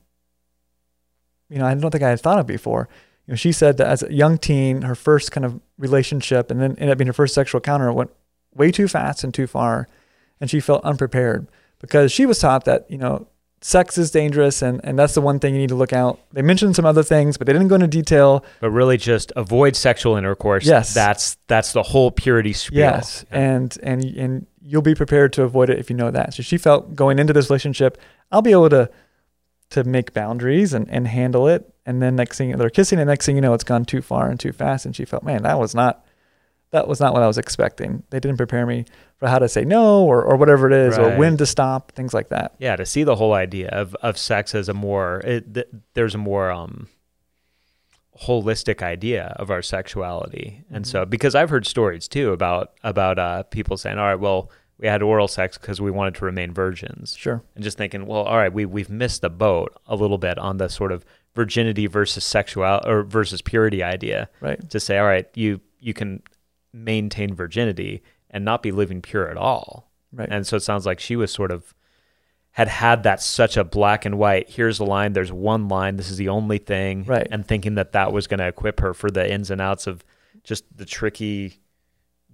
you 1.50 1.60
know, 1.60 1.66
I 1.66 1.76
don't 1.76 1.92
think 1.92 2.04
I 2.04 2.10
had 2.10 2.20
thought 2.22 2.40
of 2.40 2.48
before. 2.48 2.90
You 3.28 3.32
know, 3.32 3.36
she 3.36 3.52
said 3.52 3.78
that 3.78 3.88
as 3.88 4.04
a 4.04 4.14
young 4.14 4.38
teen, 4.38 4.84
her 4.84 4.96
first 4.96 5.32
kind 5.32 5.46
of 5.46 5.60
relationship, 5.78 6.52
and 6.52 6.62
then 6.62 6.72
ended 6.72 6.92
up 6.92 6.98
being 6.98 7.08
her 7.08 7.14
first 7.14 7.34
sexual 7.34 7.60
encounter, 7.60 7.92
went 7.92 8.12
way 8.54 8.72
too 8.72 8.88
fast 8.88 9.24
and 9.24 9.34
too 9.34 9.48
far, 9.48 9.88
and 10.40 10.50
she 10.50 10.60
felt 10.60 10.84
unprepared 10.84 11.48
because 11.80 12.12
she 12.12 12.26
was 12.26 12.40
taught 12.40 12.66
that 12.66 12.90
you 12.90 12.98
know 12.98 13.28
sex 13.62 13.98
is 13.98 14.12
dangerous 14.12 14.62
and, 14.62 14.80
and 14.84 15.00
that's 15.00 15.16
the 15.16 15.22
one 15.22 15.40
thing 15.40 15.56
you 15.56 15.60
need 15.60 15.70
to 15.70 15.76
look 15.76 15.92
out. 15.92 16.20
They 16.32 16.44
mentioned 16.44 16.76
some 16.76 16.86
other 16.86 17.02
things, 17.02 17.36
but 17.36 17.48
they 17.48 17.54
didn't 17.54 17.68
go 17.68 17.76
into 17.76 17.88
detail. 17.88 18.46
But 18.60 18.70
really, 18.70 18.98
just 18.98 19.32
avoid 19.36 19.76
sexual 19.76 20.16
intercourse. 20.18 20.66
Yes. 20.66 20.94
that's 20.94 21.38
that's 21.48 21.74
the 21.74 21.82
whole 21.82 22.12
purity 22.12 22.54
spiel. 22.54 22.80
Yes, 22.80 23.26
and 23.32 23.76
and 23.82 24.04
and 24.04 24.48
you'll 24.62 24.84
be 24.84 24.96
prepared 24.96 25.34
to 25.34 25.44
avoid 25.44 25.70
it 25.70 25.80
if 25.80 25.90
you 25.90 25.96
know 25.96 26.12
that. 26.12 26.34
So 26.34 26.44
she 26.44 26.58
felt 26.58 26.96
going 26.96 27.18
into 27.18 27.34
this 27.34 27.50
relationship, 27.50 27.98
I'll 28.32 28.42
be 28.42 28.52
able 28.52 28.70
to 28.70 28.90
to 29.72 29.84
make 29.84 30.14
boundaries 30.14 30.74
and, 30.74 30.90
and 30.90 31.08
handle 31.08 31.48
it. 31.48 31.74
And 31.86 32.02
then 32.02 32.16
next 32.16 32.38
thing 32.38 32.52
they're 32.58 32.70
kissing, 32.70 33.00
and 33.00 33.08
next 33.08 33.26
thing 33.26 33.36
you 33.36 33.42
know, 33.42 33.54
it's 33.54 33.64
gone 33.64 33.86
too 33.86 34.02
far 34.02 34.30
and 34.30 34.40
too 34.40 34.52
fast. 34.52 34.86
And 34.86 34.96
she 34.96 35.06
felt, 35.06 35.24
man, 35.24 35.44
that 35.44 35.60
was 35.60 35.76
not 35.76 36.06
that 36.72 36.88
was 36.88 37.00
not 37.00 37.14
what 37.14 37.22
I 37.22 37.28
was 37.28 37.38
expecting. 37.38 38.04
They 38.10 38.20
didn't 38.20 38.38
prepare 38.38 38.66
me 38.66 38.86
for 39.18 39.30
how 39.30 39.40
to 39.40 39.48
say 39.48 39.64
no 39.64 40.04
or, 40.04 40.24
or 40.24 40.36
whatever 40.36 40.68
it 40.68 40.74
is, 40.74 40.98
or 40.98 41.16
when 41.18 41.38
to 41.38 41.46
stop, 41.46 41.92
things 41.94 42.14
like 42.14 42.30
that. 42.30 42.56
yeah 42.60 42.76
to 42.76 42.86
see 42.86 43.04
the 43.04 43.16
whole 43.16 43.34
idea 43.34 43.70
of, 43.70 43.96
of 44.02 44.18
sex 44.18 44.54
as 44.56 44.68
a 44.68 44.74
more 44.74 45.22
it, 45.24 45.54
th- 45.54 45.68
there's 45.94 46.16
a 46.16 46.18
more 46.18 46.52
um 46.52 46.88
holistic 48.24 48.82
idea 48.82 49.34
of 49.38 49.52
our 49.52 49.62
sexuality 49.62 50.64
and 50.72 50.88
so 50.88 51.06
because 51.06 51.36
i've 51.36 51.50
heard 51.50 51.66
stories 51.68 52.08
too 52.08 52.32
about 52.32 52.72
about 52.82 53.20
uh 53.20 53.44
people 53.44 53.76
saying 53.76 53.98
all 53.98 54.06
right 54.06 54.20
well 54.22 54.50
we 54.78 54.88
had 54.88 55.02
oral 55.02 55.28
sex 55.28 55.58
because 55.58 55.80
we 55.80 55.90
wanted 55.92 56.16
to 56.16 56.26
remain 56.26 56.54
virgins 56.54 57.16
Sure. 57.18 57.42
and 57.56 57.64
just 57.64 57.78
thinking 57.78 58.06
well 58.06 58.24
all 58.24 58.38
right 58.38 58.54
we 58.54 58.66
we've 58.66 58.90
missed 58.90 59.22
the 59.22 59.30
boat 59.30 59.74
a 59.88 59.96
little 59.96 60.18
bit 60.18 60.38
on 60.38 60.58
the 60.58 60.70
sort 60.70 60.92
of 60.92 61.06
virginity 61.36 61.88
versus 61.88 62.24
sexual 62.24 62.82
or 62.86 63.04
versus 63.04 63.42
purity 63.42 63.82
idea 63.84 64.30
Right. 64.42 64.70
to 64.70 64.80
say 64.80 64.98
all 64.98 65.06
right 65.06 65.28
you 65.36 65.62
you 65.80 65.94
can 65.94 66.22
maintain 66.74 67.34
virginity 67.34 68.02
and 68.30 68.44
not 68.44 68.62
be 68.64 68.72
living 68.72 69.02
pure 69.02 69.30
at 69.30 69.38
all 69.38 69.92
Right. 70.12 70.28
and 70.32 70.46
so 70.48 70.58
it 70.58 70.62
sounds 70.64 70.86
like 70.86 71.00
she 71.00 71.16
was 71.16 71.32
sort 71.32 71.52
of 71.52 71.74
had 72.52 72.68
had 72.70 73.04
that 73.04 73.22
such 73.22 73.58
a 73.58 73.66
black 73.66 74.06
and 74.06 74.18
white. 74.18 74.50
Here's 74.50 74.78
the 74.78 74.86
line. 74.86 75.12
There's 75.12 75.30
one 75.34 75.68
line. 75.68 75.98
This 75.98 76.10
is 76.10 76.16
the 76.16 76.30
only 76.30 76.58
thing. 76.58 77.04
Right. 77.04 77.28
And 77.30 77.46
thinking 77.46 77.76
that 77.76 77.92
that 77.92 78.14
was 78.14 78.28
going 78.28 78.38
to 78.38 78.48
equip 78.48 78.80
her 78.80 78.94
for 78.94 79.12
the 79.12 79.30
ins 79.30 79.52
and 79.52 79.60
outs 79.60 79.88
of 79.88 80.06
just 80.42 80.64
the 80.74 80.86
tricky 80.86 81.60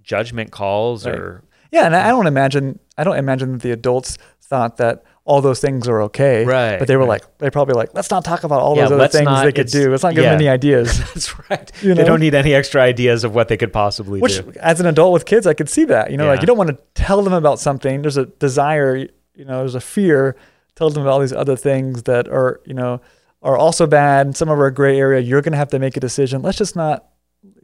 judgment 0.02 0.52
calls 0.52 1.06
Right. 1.06 1.16
or 1.16 1.42
Yeah, 1.72 1.86
and 1.86 1.96
I 1.96 2.08
don't 2.08 2.26
imagine 2.28 2.78
I 2.96 3.02
don't 3.04 3.16
imagine 3.16 3.52
that 3.52 3.62
the 3.62 3.72
adults 3.72 4.18
thought 4.40 4.76
that 4.76 5.02
all 5.24 5.40
those 5.40 5.60
things 5.60 5.88
are 5.88 6.02
okay. 6.02 6.44
Right, 6.44 6.78
But 6.78 6.88
they 6.88 6.96
were 6.96 7.02
right. 7.02 7.22
like 7.22 7.38
they 7.38 7.48
probably 7.48 7.74
like, 7.74 7.94
let's 7.94 8.10
not 8.10 8.24
talk 8.24 8.44
about 8.44 8.60
all 8.60 8.76
Yeah, 8.76 8.88
those 8.88 8.92
other 9.00 9.08
things 9.08 9.24
not- 9.24 9.44
they 9.44 9.52
could 9.52 9.68
do. 9.68 9.90
Let's 9.90 10.02
not 10.02 10.14
give 10.14 10.24
them 10.24 10.34
any 10.34 10.48
ideas. 10.48 10.98
That's 11.14 11.48
right. 11.48 11.70
You 11.80 11.94
They 11.94 12.04
don't 12.04 12.20
need 12.20 12.34
any 12.34 12.52
extra 12.54 12.82
ideas 12.82 13.24
of 13.24 13.34
what 13.34 13.48
they 13.48 13.56
could 13.56 13.72
possibly 13.72 14.20
Which 14.20 14.36
do. 14.44 14.52
as 14.60 14.80
an 14.80 14.86
adult 14.86 15.12
with 15.12 15.24
kids, 15.24 15.46
I 15.46 15.54
could 15.54 15.68
see 15.70 15.84
that. 15.86 16.10
You 16.10 16.16
know, 16.18 16.26
like 16.26 16.40
you 16.40 16.46
don't 16.46 16.58
want 16.58 16.70
to 16.70 16.78
tell 16.94 17.22
them 17.22 17.32
about 17.32 17.58
something. 17.60 18.02
There's 18.02 18.16
a 18.16 18.26
desire, 18.26 18.96
you 18.96 19.44
know, 19.44 19.58
there's 19.60 19.74
a 19.76 19.80
fear. 19.80 20.36
Tell 20.74 20.90
them 20.90 21.02
about 21.02 21.12
all 21.12 21.20
these 21.20 21.32
other 21.32 21.56
things 21.56 22.02
that 22.04 22.28
are, 22.28 22.60
you 22.66 22.74
know, 22.74 23.00
are 23.42 23.56
also 23.56 23.86
bad. 23.86 24.36
Some 24.36 24.48
of 24.48 24.58
our 24.58 24.70
gray 24.72 24.98
area. 24.98 25.20
You're 25.20 25.40
going 25.42 25.52
to 25.52 25.58
have 25.58 25.70
to 25.70 25.78
make 25.78 25.96
a 25.96 26.00
decision. 26.00 26.42
Let's 26.42 26.58
just 26.58 26.74
not 26.76 27.06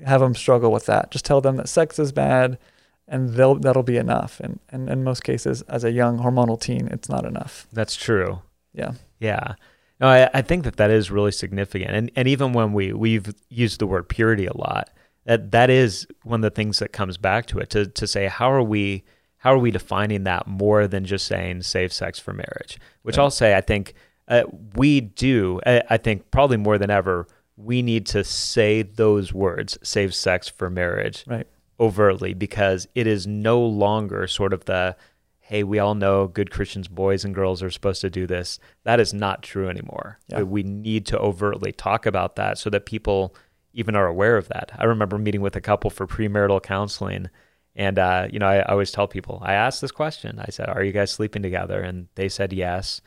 have 0.06 0.20
them 0.20 0.34
struggle 0.34 0.70
with 0.70 0.86
that. 0.86 1.10
Just 1.10 1.24
tell 1.24 1.40
them 1.40 1.56
that 1.56 1.68
sex 1.68 1.98
is 1.98 2.12
bad, 2.12 2.56
and 3.08 3.30
they'll 3.30 3.56
that'll 3.56 3.82
be 3.82 3.96
enough. 3.96 4.40
And 4.40 4.60
and 4.70 4.88
in 4.88 5.02
most 5.02 5.24
cases, 5.24 5.62
as 5.62 5.84
a 5.84 5.90
young 5.90 6.18
hormonal 6.18 6.60
teen, 6.60 6.88
it's 6.88 7.08
not 7.08 7.24
enough. 7.24 7.66
That's 7.72 7.96
true. 7.96 8.40
Yeah. 8.72 8.92
Yeah. 9.18 9.54
No, 10.00 10.06
I, 10.06 10.30
I 10.32 10.42
think 10.42 10.62
that 10.64 10.76
that 10.76 10.90
is 10.90 11.10
really 11.10 11.32
significant. 11.32 11.90
And, 11.90 12.10
and 12.14 12.28
even 12.28 12.52
when 12.52 12.72
we, 12.72 12.92
we've 12.92 13.34
used 13.48 13.80
the 13.80 13.86
word 13.86 14.08
purity 14.08 14.46
a 14.46 14.56
lot, 14.56 14.90
that, 15.24 15.50
that 15.50 15.70
is 15.70 16.06
one 16.22 16.38
of 16.38 16.42
the 16.42 16.54
things 16.54 16.78
that 16.78 16.92
comes 16.92 17.16
back 17.16 17.46
to 17.46 17.58
it 17.58 17.70
to, 17.70 17.86
to 17.86 18.06
say, 18.06 18.28
how 18.28 18.52
are 18.52 18.62
we, 18.62 19.02
how 19.38 19.52
are 19.52 19.58
we 19.58 19.72
defining 19.72 20.22
that 20.22 20.46
more 20.46 20.86
than 20.86 21.04
just 21.04 21.26
saying 21.26 21.62
safe 21.62 21.92
sex 21.92 22.20
for 22.20 22.32
marriage, 22.32 22.78
which 23.02 23.16
Right. 23.16 23.24
I'll 23.24 23.30
say, 23.30 23.56
I 23.56 23.60
think 23.60 23.94
uh, 24.28 24.44
we 24.76 25.00
do, 25.00 25.60
I, 25.66 25.82
I 25.90 25.96
think 25.96 26.30
probably 26.30 26.58
more 26.58 26.78
than 26.78 26.90
ever, 26.90 27.26
we 27.56 27.82
need 27.82 28.06
to 28.06 28.22
say 28.22 28.82
those 28.82 29.32
words, 29.32 29.78
save 29.82 30.14
sex 30.14 30.48
for 30.48 30.70
marriage 30.70 31.24
Right. 31.26 31.48
Overtly 31.80 32.34
because 32.34 32.88
it 32.94 33.06
is 33.06 33.26
no 33.26 33.60
longer 33.60 34.26
sort 34.26 34.52
of 34.52 34.64
the 34.64 34.96
hey 35.40 35.62
we 35.62 35.78
all 35.78 35.94
know 35.94 36.26
good 36.26 36.50
christians 36.50 36.88
boys 36.88 37.24
and 37.24 37.34
girls 37.34 37.62
are 37.62 37.70
supposed 37.70 38.00
to 38.00 38.10
do 38.10 38.26
this. 38.26 38.58
That 38.84 39.00
is 39.00 39.14
not 39.14 39.42
true 39.42 39.68
anymore. 39.68 40.18
Yeah. 40.28 40.42
we 40.42 40.62
need 40.62 41.06
to 41.06 41.18
overtly 41.18 41.72
talk 41.72 42.06
about 42.06 42.36
that 42.36 42.58
so 42.58 42.70
that 42.70 42.86
people 42.86 43.34
even 43.72 43.94
are 43.94 44.06
aware 44.06 44.36
of 44.36 44.48
that. 44.48 44.72
I 44.78 44.84
remember 44.84 45.18
meeting 45.18 45.40
with 45.40 45.56
a 45.56 45.60
couple 45.60 45.90
for 45.90 46.06
premarital 46.06 46.62
counseling 46.62 47.28
and 47.76 47.98
uh, 47.98 48.28
you 48.30 48.38
know 48.38 48.48
I, 48.48 48.56
I 48.58 48.72
always 48.72 48.90
tell 48.90 49.06
people 49.06 49.40
i 49.44 49.52
asked 49.52 49.80
this 49.80 49.92
question. 49.92 50.38
I 50.38 50.50
said 50.50 50.68
are 50.68 50.82
you 50.82 50.92
guys 50.92 51.10
sleeping 51.10 51.42
together? 51.42 51.80
And 51.80 52.08
they 52.16 52.28
said 52.28 52.52
yes. 52.52 53.00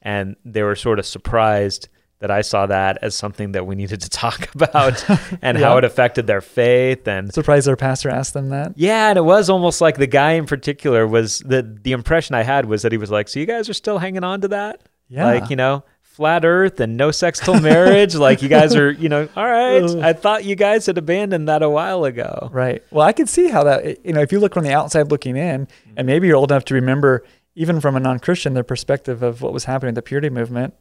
And 0.00 0.36
they 0.44 0.62
were 0.62 0.74
sort 0.76 0.98
of 0.98 1.06
surprised 1.06 1.88
that 2.22 2.30
I 2.30 2.40
saw 2.40 2.66
that 2.66 2.98
as 3.02 3.14
something 3.14 3.52
that 3.52 3.66
we 3.66 3.74
needed 3.74 4.00
to 4.00 4.08
talk 4.24 4.48
about 4.54 5.04
and 5.42 5.58
how 5.58 5.76
it 5.76 5.84
affected 5.84 6.26
their 6.26 6.40
faith 6.40 7.06
and 7.06 7.32
Surprised 7.34 7.66
their 7.66 7.76
pastor 7.76 8.08
asked 8.10 8.32
them 8.32 8.48
that. 8.48 8.72
yeah, 8.76 9.10
and 9.10 9.18
it 9.18 9.24
was 9.24 9.50
almost 9.50 9.80
like 9.80 9.98
the 9.98 10.06
guy 10.06 10.32
in 10.32 10.46
particular 10.46 11.06
was 11.06 11.40
the 11.40 11.62
the 11.82 11.92
impression 11.92 12.34
I 12.34 12.42
had 12.42 12.66
was 12.66 12.82
that 12.82 12.92
he 12.92 12.98
was 12.98 13.10
like, 13.10 13.28
"So 13.28 13.38
you 13.40 13.46
guys 13.46 13.68
are 13.68 13.74
still 13.74 13.98
hanging 13.98 14.24
on 14.24 14.40
to 14.42 14.48
that? 14.48 14.80
Yeah. 15.08 15.26
Like, 15.26 15.50
you 15.50 15.56
know, 15.56 15.84
flat 16.00 16.44
earth 16.44 16.78
and 16.80 16.96
no 16.96 17.10
sex 17.10 17.38
till 17.40 17.60
marriage? 17.60 18.14
like 18.14 18.40
you 18.42 18.48
guys 18.48 18.74
are, 18.76 18.90
you 18.92 19.08
know, 19.08 19.28
all 19.36 19.44
right. 19.46 19.82
I 20.02 20.12
thought 20.14 20.44
you 20.44 20.54
guys 20.56 20.86
had 20.86 20.96
abandoned 20.98 21.48
that 21.48 21.62
a 21.62 21.68
while 21.68 22.04
ago." 22.04 22.48
Right. 22.52 22.82
Well, 22.90 23.06
I 23.06 23.12
could 23.12 23.28
see 23.28 23.48
how 23.48 23.64
that, 23.64 24.06
you 24.06 24.12
know, 24.12 24.20
if 24.20 24.30
you 24.32 24.38
look 24.40 24.54
from 24.54 24.64
the 24.64 24.72
outside 24.72 25.10
looking 25.10 25.36
in, 25.36 25.66
Mm-hmm. 25.66 25.94
and 25.96 26.06
maybe 26.06 26.28
you're 26.28 26.36
old 26.36 26.50
enough 26.52 26.64
to 26.66 26.74
remember, 26.74 27.24
even 27.56 27.80
from 27.80 27.96
a 27.96 28.00
non 28.00 28.20
Christian, 28.20 28.54
the 28.54 28.62
perspective 28.64 29.22
of 29.22 29.42
what 29.42 29.52
was 29.52 29.64
happening 29.64 29.88
in 29.90 29.94
the 29.96 30.02
purity 30.02 30.30
movement, 30.30 30.72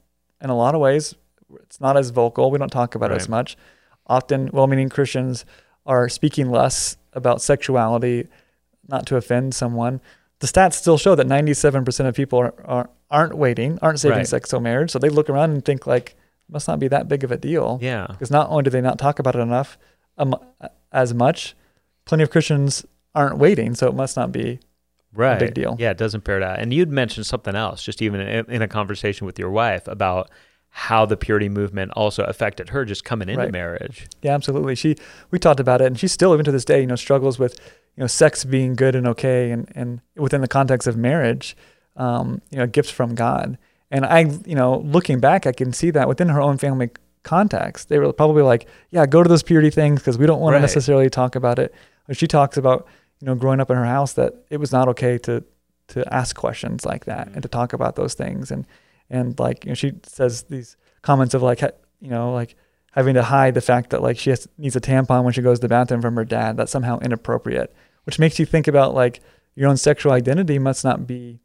in 0.42 0.50
a 0.50 0.56
lot 0.56 0.74
of 0.76 0.82
ways, 0.82 1.16
it's 1.64 1.80
not 1.82 1.98
as 1.98 2.10
vocal. 2.10 2.52
We 2.52 2.58
don't 2.60 2.72
talk 2.72 2.96
about 2.96 3.12
it 3.12 3.16
as 3.16 3.30
much. 3.30 3.58
Often, 4.08 4.50
well 4.52 4.68
meaning 4.68 4.90
Christians 4.90 5.46
are 5.86 6.10
speaking 6.10 6.50
less 6.50 6.98
about 7.14 7.42
sexuality, 7.42 8.28
not 8.88 9.06
to 9.08 9.16
offend 9.16 9.54
someone. 9.56 10.02
The 10.40 10.48
stats 10.48 10.74
still 10.74 10.98
show 10.98 11.14
that 11.16 11.28
97% 11.28 12.08
of 12.08 12.16
people 12.16 12.40
are, 12.40 12.54
are, 12.66 12.90
aren't 13.10 13.36
waiting, 13.36 13.78
aren't 13.82 14.00
saving 14.00 14.18
Right. 14.20 14.28
sex 14.28 14.50
till 14.50 14.60
marriage. 14.60 14.92
So 14.92 15.00
they 15.00 15.10
look 15.10 15.30
around 15.30 15.52
and 15.52 15.64
think, 15.64 15.86
like, 15.86 16.16
must 16.50 16.68
not 16.68 16.80
be 16.80 16.88
that 16.90 17.08
big 17.08 17.24
of 17.24 17.32
a 17.32 17.38
deal 17.38 17.78
Yeah. 17.82 18.08
because 18.10 18.32
not 18.32 18.50
only 18.50 18.64
do 18.64 18.70
they 18.72 18.82
not 18.82 18.98
talk 19.00 19.20
about 19.20 19.36
it 19.36 19.40
enough 19.40 19.78
um, 20.18 20.36
as 20.92 21.14
much, 21.14 21.56
plenty 22.06 22.24
of 22.24 22.30
Christians 22.32 22.86
aren't 23.16 23.38
waiting, 23.38 23.76
so 23.76 23.88
it 23.88 23.94
must 23.96 24.18
not 24.18 24.32
be. 24.32 24.60
Right. 25.14 25.38
big 25.40 25.54
deal. 25.54 25.76
Yeah, 25.78 25.92
it 25.92 25.98
doesn't 25.98 26.24
bear 26.24 26.40
that. 26.40 26.60
And 26.60 26.74
you'd 26.74 26.90
mentioned 26.90 27.26
something 27.26 27.54
else, 27.56 27.84
just 27.84 28.02
even 28.02 28.22
in, 28.22 28.50
in 28.50 28.62
a 28.62 28.68
conversation 28.68 29.26
with 29.28 29.38
your 29.38 29.50
wife 29.52 29.88
about 29.88 30.30
how 30.74 31.06
the 31.06 31.18
purity 31.18 31.50
movement 31.50 31.92
also 31.96 32.24
affected 32.24 32.70
her 32.70 32.86
just 32.86 33.04
coming 33.04 33.28
into 33.30 33.42
Right. 33.44 33.52
marriage. 33.52 34.08
Yeah, 34.22 34.34
absolutely. 34.34 34.76
She 34.76 34.96
we 35.30 35.38
talked 35.38 35.60
about 35.60 35.82
it, 35.82 35.86
and 35.88 36.00
she 36.00 36.08
still 36.08 36.34
even 36.34 36.46
to 36.46 36.52
this 36.52 36.66
day, 36.66 36.82
you 36.82 36.88
know, 36.88 36.96
struggles 36.96 37.38
with 37.38 37.60
you 37.98 38.02
know 38.02 38.08
sex 38.08 38.44
being 38.46 38.76
good 38.76 38.96
and 38.96 39.06
okay, 39.08 39.52
and 39.52 39.70
and 39.76 40.00
within 40.16 40.42
the 40.42 40.48
context 40.48 40.88
of 40.88 40.96
marriage, 40.98 41.56
um, 41.98 42.42
you 42.52 42.58
know, 42.58 42.68
gifts 42.68 42.90
from 42.90 43.16
God. 43.16 43.58
And 43.94 44.06
I, 44.06 44.20
you 44.46 44.56
know, 44.56 44.78
looking 44.80 45.20
back, 45.20 45.46
I 45.46 45.52
can 45.52 45.74
see 45.74 45.92
that 45.92 46.08
within 46.08 46.30
her 46.30 46.40
own 46.42 46.58
family 46.58 46.90
context, 47.24 47.90
they 47.90 48.00
were 48.00 48.14
probably 48.14 48.42
like, 48.42 48.68
yeah, 48.90 49.06
go 49.06 49.22
to 49.22 49.28
those 49.30 49.44
purity 49.44 49.70
things 49.70 50.00
because 50.00 50.18
we 50.18 50.26
don't 50.26 50.40
want 50.40 50.54
Right. 50.54 50.60
to 50.60 50.62
necessarily 50.62 51.10
talk 51.10 51.36
about 51.36 51.60
it. 51.60 51.74
But 52.08 52.16
she 52.18 52.28
talks 52.28 52.56
about 52.58 52.88
you 53.20 53.26
know 53.28 53.36
growing 53.36 53.60
up 53.60 53.70
in 53.70 53.76
her 53.78 53.86
house 53.86 54.14
that 54.14 54.34
it 54.50 54.58
was 54.58 54.72
not 54.72 54.88
okay 54.88 55.18
to 55.20 55.44
to 55.90 56.14
ask 56.14 56.36
questions 56.36 56.86
like 56.86 57.04
that 57.06 57.28
and 57.34 57.44
to 57.44 57.50
talk 57.50 57.74
about 57.74 57.98
those 57.98 58.14
things 58.14 58.50
and 58.50 58.66
and 59.12 59.38
like 59.40 59.66
you 59.66 59.70
know 59.70 59.76
she 59.76 59.94
says 60.04 60.44
these 60.44 60.78
comments 61.04 61.34
of 61.34 61.44
like 61.44 61.62
you 61.62 62.10
know 62.10 62.34
like 62.34 62.56
having 62.94 63.14
to 63.14 63.24
hide 63.24 63.54
the 63.54 63.62
fact 63.62 63.92
that 63.92 64.02
like 64.02 64.18
she 64.18 64.32
has, 64.32 64.48
needs 64.58 64.76
a 64.76 64.82
tampon 64.82 65.24
when 65.24 65.34
she 65.34 65.42
goes 65.42 65.60
to 65.60 65.62
the 65.64 65.70
bathroom 65.70 66.02
from 66.02 66.16
her 66.16 66.26
dad 66.26 66.58
that's 66.58 66.72
somehow 66.72 66.98
inappropriate 67.00 67.74
which 68.06 68.18
makes 68.18 68.40
you 68.40 68.46
think 68.46 68.68
about 68.68 68.96
like 68.96 69.20
your 69.56 69.70
own 69.70 69.78
sexual 69.78 70.12
identity 70.12 70.58
must 70.58 70.84
not 70.84 71.06
be 71.06 71.40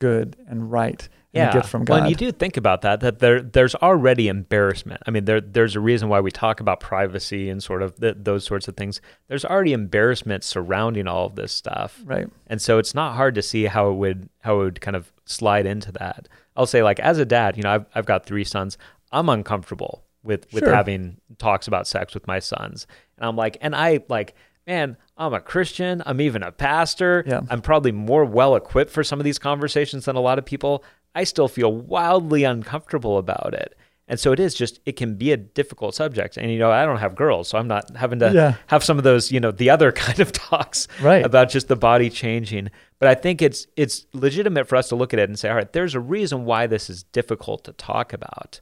good 0.00 0.36
and 0.48 0.72
right 0.72 1.08
yeah. 1.34 1.60
from 1.62 1.84
god 1.84 2.00
and 2.00 2.10
you 2.10 2.16
do 2.16 2.30
think 2.32 2.56
about 2.56 2.82
that, 2.82 3.00
that 3.00 3.18
there 3.18 3.42
there's 3.42 3.74
already 3.76 4.28
embarrassment. 4.28 5.02
I 5.06 5.10
mean, 5.10 5.24
there 5.24 5.40
there's 5.40 5.76
a 5.76 5.80
reason 5.80 6.08
why 6.08 6.20
we 6.20 6.30
talk 6.30 6.60
about 6.60 6.80
privacy 6.80 7.48
and 7.50 7.62
sort 7.62 7.82
of 7.82 7.96
th 7.96 8.16
those 8.18 8.44
sorts 8.44 8.68
of 8.68 8.76
things. 8.76 9.00
There's 9.28 9.44
already 9.44 9.72
embarrassment 9.72 10.44
surrounding 10.44 11.06
all 11.06 11.26
of 11.26 11.34
this 11.34 11.52
stuff. 11.52 12.00
right 12.04 12.28
And 12.46 12.60
so 12.60 12.78
it's 12.78 12.94
not 12.94 13.14
hard 13.14 13.34
to 13.34 13.42
see 13.42 13.64
how 13.64 13.90
it 13.90 13.94
would 13.94 14.28
how 14.40 14.60
it 14.60 14.64
would 14.64 14.80
kind 14.80 14.96
of 14.96 15.12
slide 15.24 15.66
into 15.66 15.92
that. 15.92 16.28
I'll 16.56 16.66
say 16.66 16.82
like 16.82 17.00
as 17.00 17.18
a 17.18 17.24
dad, 17.24 17.56
you 17.56 17.62
know, 17.62 17.70
I've 17.70 17.86
I've 17.94 18.06
got 18.06 18.26
three 18.26 18.44
sons. 18.44 18.78
I'm 19.12 19.28
uncomfortable 19.28 20.04
with 20.22 20.52
with 20.52 20.64
Sure. 20.64 20.74
having 20.74 21.18
talks 21.38 21.66
about 21.66 21.86
sex 21.86 22.14
with 22.14 22.26
my 22.26 22.38
sons. 22.38 22.86
And 23.16 23.26
I'm 23.26 23.36
like 23.36 23.56
and 23.60 23.74
I 23.74 24.00
like 24.08 24.34
man, 24.66 24.96
I'm 25.16 25.34
a 25.34 25.40
Christian, 25.40 26.02
I'm 26.06 26.20
even 26.20 26.42
a 26.42 26.50
pastor. 26.50 27.22
Yeah. 27.26 27.42
I'm 27.50 27.60
probably 27.60 27.92
more 27.92 28.24
well 28.24 28.56
equipped 28.56 28.90
for 28.90 29.04
some 29.04 29.20
of 29.20 29.24
these 29.24 29.38
conversations 29.38 30.06
than 30.06 30.16
a 30.16 30.20
lot 30.20 30.38
of 30.38 30.44
people. 30.44 30.82
I 31.14 31.24
still 31.24 31.48
feel 31.48 31.72
wildly 31.72 32.44
uncomfortable 32.44 33.18
about 33.18 33.54
it. 33.54 33.76
And 34.06 34.20
so 34.20 34.32
it 34.32 34.40
is 34.40 34.54
just 34.54 34.80
it 34.84 34.92
can 34.96 35.14
be 35.14 35.32
a 35.32 35.36
difficult 35.36 35.94
subject. 35.94 36.36
And 36.36 36.50
you 36.50 36.58
know, 36.58 36.70
I 36.70 36.84
don't 36.84 36.98
have 36.98 37.14
girls, 37.14 37.48
so 37.48 37.56
I'm 37.58 37.68
not 37.68 37.96
having 37.96 38.18
to 38.18 38.32
Yeah. 38.34 38.54
have 38.66 38.84
some 38.84 38.98
of 38.98 39.04
those, 39.04 39.32
you 39.32 39.40
know, 39.40 39.50
the 39.50 39.70
other 39.70 39.92
kind 40.06 40.20
of 40.20 40.30
talks 40.32 40.88
Right. 41.00 41.24
about 41.24 41.48
just 41.48 41.68
the 41.68 41.76
body 41.76 42.10
changing. 42.10 42.70
But 42.98 43.08
I 43.08 43.14
think 43.14 43.40
it's 43.40 43.66
it's 43.76 44.06
legitimate 44.12 44.68
for 44.68 44.76
us 44.76 44.88
to 44.90 44.96
look 44.96 45.14
at 45.14 45.20
it 45.20 45.28
and 45.30 45.38
say, 45.38 45.48
all 45.48 45.56
right, 45.56 45.72
there's 45.72 45.94
a 45.94 46.00
reason 46.00 46.44
why 46.44 46.66
this 46.66 46.90
is 46.90 47.04
difficult 47.04 47.64
to 47.64 47.72
talk 47.72 48.12
about. 48.12 48.60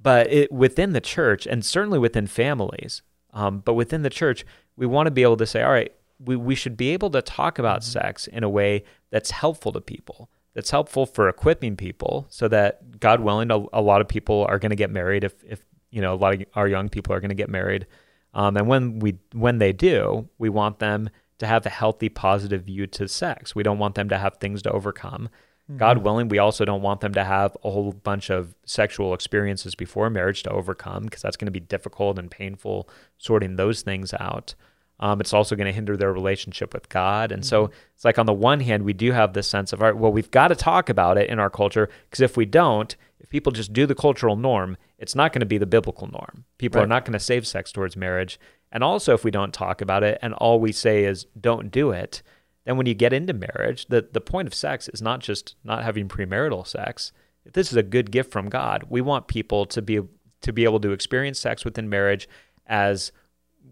But 0.00 0.32
it, 0.32 0.50
within 0.50 0.94
the 0.94 1.00
church, 1.00 1.46
and 1.46 1.64
certainly 1.64 1.98
within 2.00 2.26
families, 2.26 3.02
um, 3.32 3.60
but 3.60 3.74
within 3.74 4.02
the 4.02 4.10
church, 4.10 4.44
we 4.76 4.84
want 4.84 5.06
to 5.06 5.12
be 5.12 5.22
able 5.22 5.36
to 5.36 5.46
say, 5.46 5.62
all 5.62 5.70
right, 5.70 5.92
we, 6.18 6.34
we 6.34 6.56
should 6.56 6.76
be 6.76 6.90
able 6.90 7.10
to 7.10 7.22
talk 7.22 7.58
about 7.60 7.84
sex 7.84 8.26
in 8.26 8.42
a 8.42 8.48
way 8.48 8.82
that's 9.10 9.30
helpful 9.30 9.70
to 9.72 9.80
people, 9.80 10.28
that's 10.54 10.70
helpful 10.70 11.06
for 11.06 11.28
equipping 11.28 11.76
people, 11.76 12.26
so 12.28 12.48
that 12.48 13.00
God 13.00 13.20
willing, 13.20 13.50
a, 13.50 13.64
a 13.72 13.80
lot 13.80 14.00
of 14.00 14.08
people 14.08 14.46
are 14.48 14.58
going 14.58 14.70
to 14.70 14.76
get 14.76 14.90
married 14.90 15.24
if, 15.24 15.34
if 15.44 15.64
you 15.90 16.00
know 16.00 16.14
a 16.14 16.16
lot 16.16 16.34
of 16.34 16.44
our 16.54 16.68
young 16.68 16.88
people 16.88 17.14
are 17.14 17.20
going 17.20 17.30
to 17.30 17.34
get 17.34 17.50
married, 17.50 17.86
um, 18.34 18.56
and 18.56 18.68
when 18.68 18.98
we 18.98 19.18
when 19.32 19.58
they 19.58 19.72
do, 19.72 20.28
we 20.38 20.48
want 20.48 20.78
them 20.78 21.10
to 21.38 21.46
have 21.46 21.66
a 21.66 21.70
healthy, 21.70 22.08
positive 22.08 22.64
view 22.64 22.86
to 22.86 23.08
sex. 23.08 23.54
We 23.54 23.62
don't 23.62 23.78
want 23.78 23.94
them 23.94 24.08
to 24.10 24.18
have 24.18 24.36
things 24.36 24.62
to 24.62 24.70
overcome. 24.70 25.28
God 25.76 25.98
willing, 25.98 26.28
we 26.28 26.38
also 26.38 26.64
don't 26.64 26.82
want 26.82 27.00
them 27.00 27.14
to 27.14 27.24
have 27.24 27.56
a 27.64 27.70
whole 27.70 27.92
bunch 27.92 28.30
of 28.30 28.54
sexual 28.64 29.14
experiences 29.14 29.74
before 29.74 30.10
marriage 30.10 30.42
to 30.42 30.50
overcome 30.50 31.04
because 31.04 31.22
that's 31.22 31.36
going 31.36 31.46
to 31.46 31.52
be 31.52 31.60
difficult 31.60 32.18
and 32.18 32.30
painful 32.30 32.88
sorting 33.16 33.56
those 33.56 33.82
things 33.82 34.12
out. 34.18 34.54
Um, 35.02 35.20
it's 35.20 35.34
also 35.34 35.56
going 35.56 35.66
to 35.66 35.72
hinder 35.72 35.96
their 35.96 36.12
relationship 36.12 36.72
with 36.72 36.88
God. 36.88 37.32
And 37.32 37.44
so 37.44 37.72
it's 37.92 38.04
like 38.04 38.20
on 38.20 38.26
the 38.26 38.32
one 38.32 38.60
hand, 38.60 38.84
we 38.84 38.92
do 38.92 39.10
have 39.10 39.32
this 39.32 39.48
sense 39.48 39.72
of, 39.72 39.82
all 39.82 39.88
right, 39.88 39.96
well, 39.96 40.12
we've 40.12 40.30
got 40.30 40.48
to 40.48 40.54
talk 40.54 40.88
about 40.88 41.18
it 41.18 41.28
in 41.28 41.40
our 41.40 41.50
culture 41.50 41.88
because 42.08 42.20
if 42.20 42.36
we 42.36 42.46
don't, 42.46 42.94
if 43.18 43.28
people 43.28 43.50
just 43.50 43.72
do 43.72 43.84
the 43.84 43.96
cultural 43.96 44.36
norm, 44.36 44.76
it's 44.98 45.16
not 45.16 45.32
going 45.32 45.40
to 45.40 45.46
be 45.46 45.58
the 45.58 45.66
biblical 45.66 46.06
norm. 46.06 46.44
People 46.56 46.80
are 46.80 46.86
not 46.86 47.04
going 47.04 47.14
to 47.14 47.18
save 47.18 47.48
sex 47.48 47.72
towards 47.72 47.96
marriage. 47.96 48.38
And 48.70 48.84
also, 48.84 49.12
if 49.12 49.24
we 49.24 49.32
don't 49.32 49.52
talk 49.52 49.80
about 49.80 50.04
it 50.04 50.20
and 50.22 50.34
all 50.34 50.60
we 50.60 50.70
say 50.70 51.02
is 51.02 51.26
don't 51.38 51.72
do 51.72 51.90
it, 51.90 52.22
then 52.64 52.76
when 52.76 52.86
you 52.86 52.94
get 52.94 53.12
into 53.12 53.32
marriage, 53.32 53.86
the, 53.86 54.06
the 54.12 54.20
point 54.20 54.46
of 54.46 54.54
sex 54.54 54.88
is 54.88 55.02
not 55.02 55.18
just 55.18 55.56
not 55.64 55.82
having 55.82 56.06
premarital 56.06 56.64
sex. 56.64 57.10
If 57.44 57.54
this 57.54 57.72
is 57.72 57.76
a 57.76 57.82
good 57.82 58.12
gift 58.12 58.30
from 58.30 58.48
God, 58.48 58.84
we 58.88 59.00
want 59.00 59.26
people 59.26 59.66
to 59.66 59.82
be 59.82 60.00
to 60.42 60.52
be 60.52 60.62
able 60.62 60.80
to 60.80 60.92
experience 60.92 61.40
sex 61.40 61.64
within 61.64 61.88
marriage 61.88 62.28
as 62.68 63.10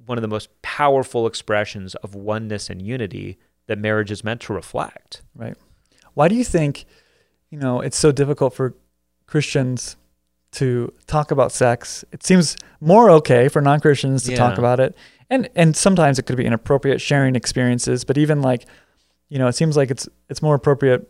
one 0.07 0.19
of 0.19 0.23
the 0.23 0.29
most 0.29 0.49
powerful 0.63 1.27
expressions 1.27 1.95
of 1.97 2.15
oneness 2.15 2.71
and 2.71 2.83
unity 2.83 3.39
that 3.67 3.79
marriage 3.79 4.11
is 4.11 4.25
meant 4.25 4.41
to 4.43 4.53
reflect. 4.53 5.23
Right. 5.35 5.57
Why 6.15 6.29
do 6.29 6.35
you 6.35 6.45
think, 6.45 6.87
you 7.51 7.59
know, 7.59 7.81
it's 7.81 7.97
so 7.97 8.11
difficult 8.13 8.55
for 8.55 8.75
Christians 9.27 9.97
to 10.53 10.93
talk 11.07 11.31
about 11.31 11.53
sex? 11.53 12.05
It 12.13 12.25
seems 12.25 12.57
more 12.81 13.11
okay 13.11 13.49
for 13.49 13.63
non-Christians 13.63 14.25
to 14.25 14.37
talk 14.37 14.59
about 14.59 14.81
it. 14.81 14.97
And 15.29 15.49
and 15.55 15.77
sometimes 15.77 16.19
it 16.19 16.25
could 16.25 16.37
be 16.37 16.45
inappropriate 16.45 17.01
sharing 17.01 17.37
experiences, 17.37 18.03
but 18.05 18.19
even 18.19 18.43
like, 18.43 18.67
you 19.29 19.39
know, 19.39 19.47
it 19.47 19.55
seems 19.55 19.77
like 19.77 19.91
it's 19.93 20.09
it's 20.29 20.43
more 20.43 20.57
appropriate 20.57 21.09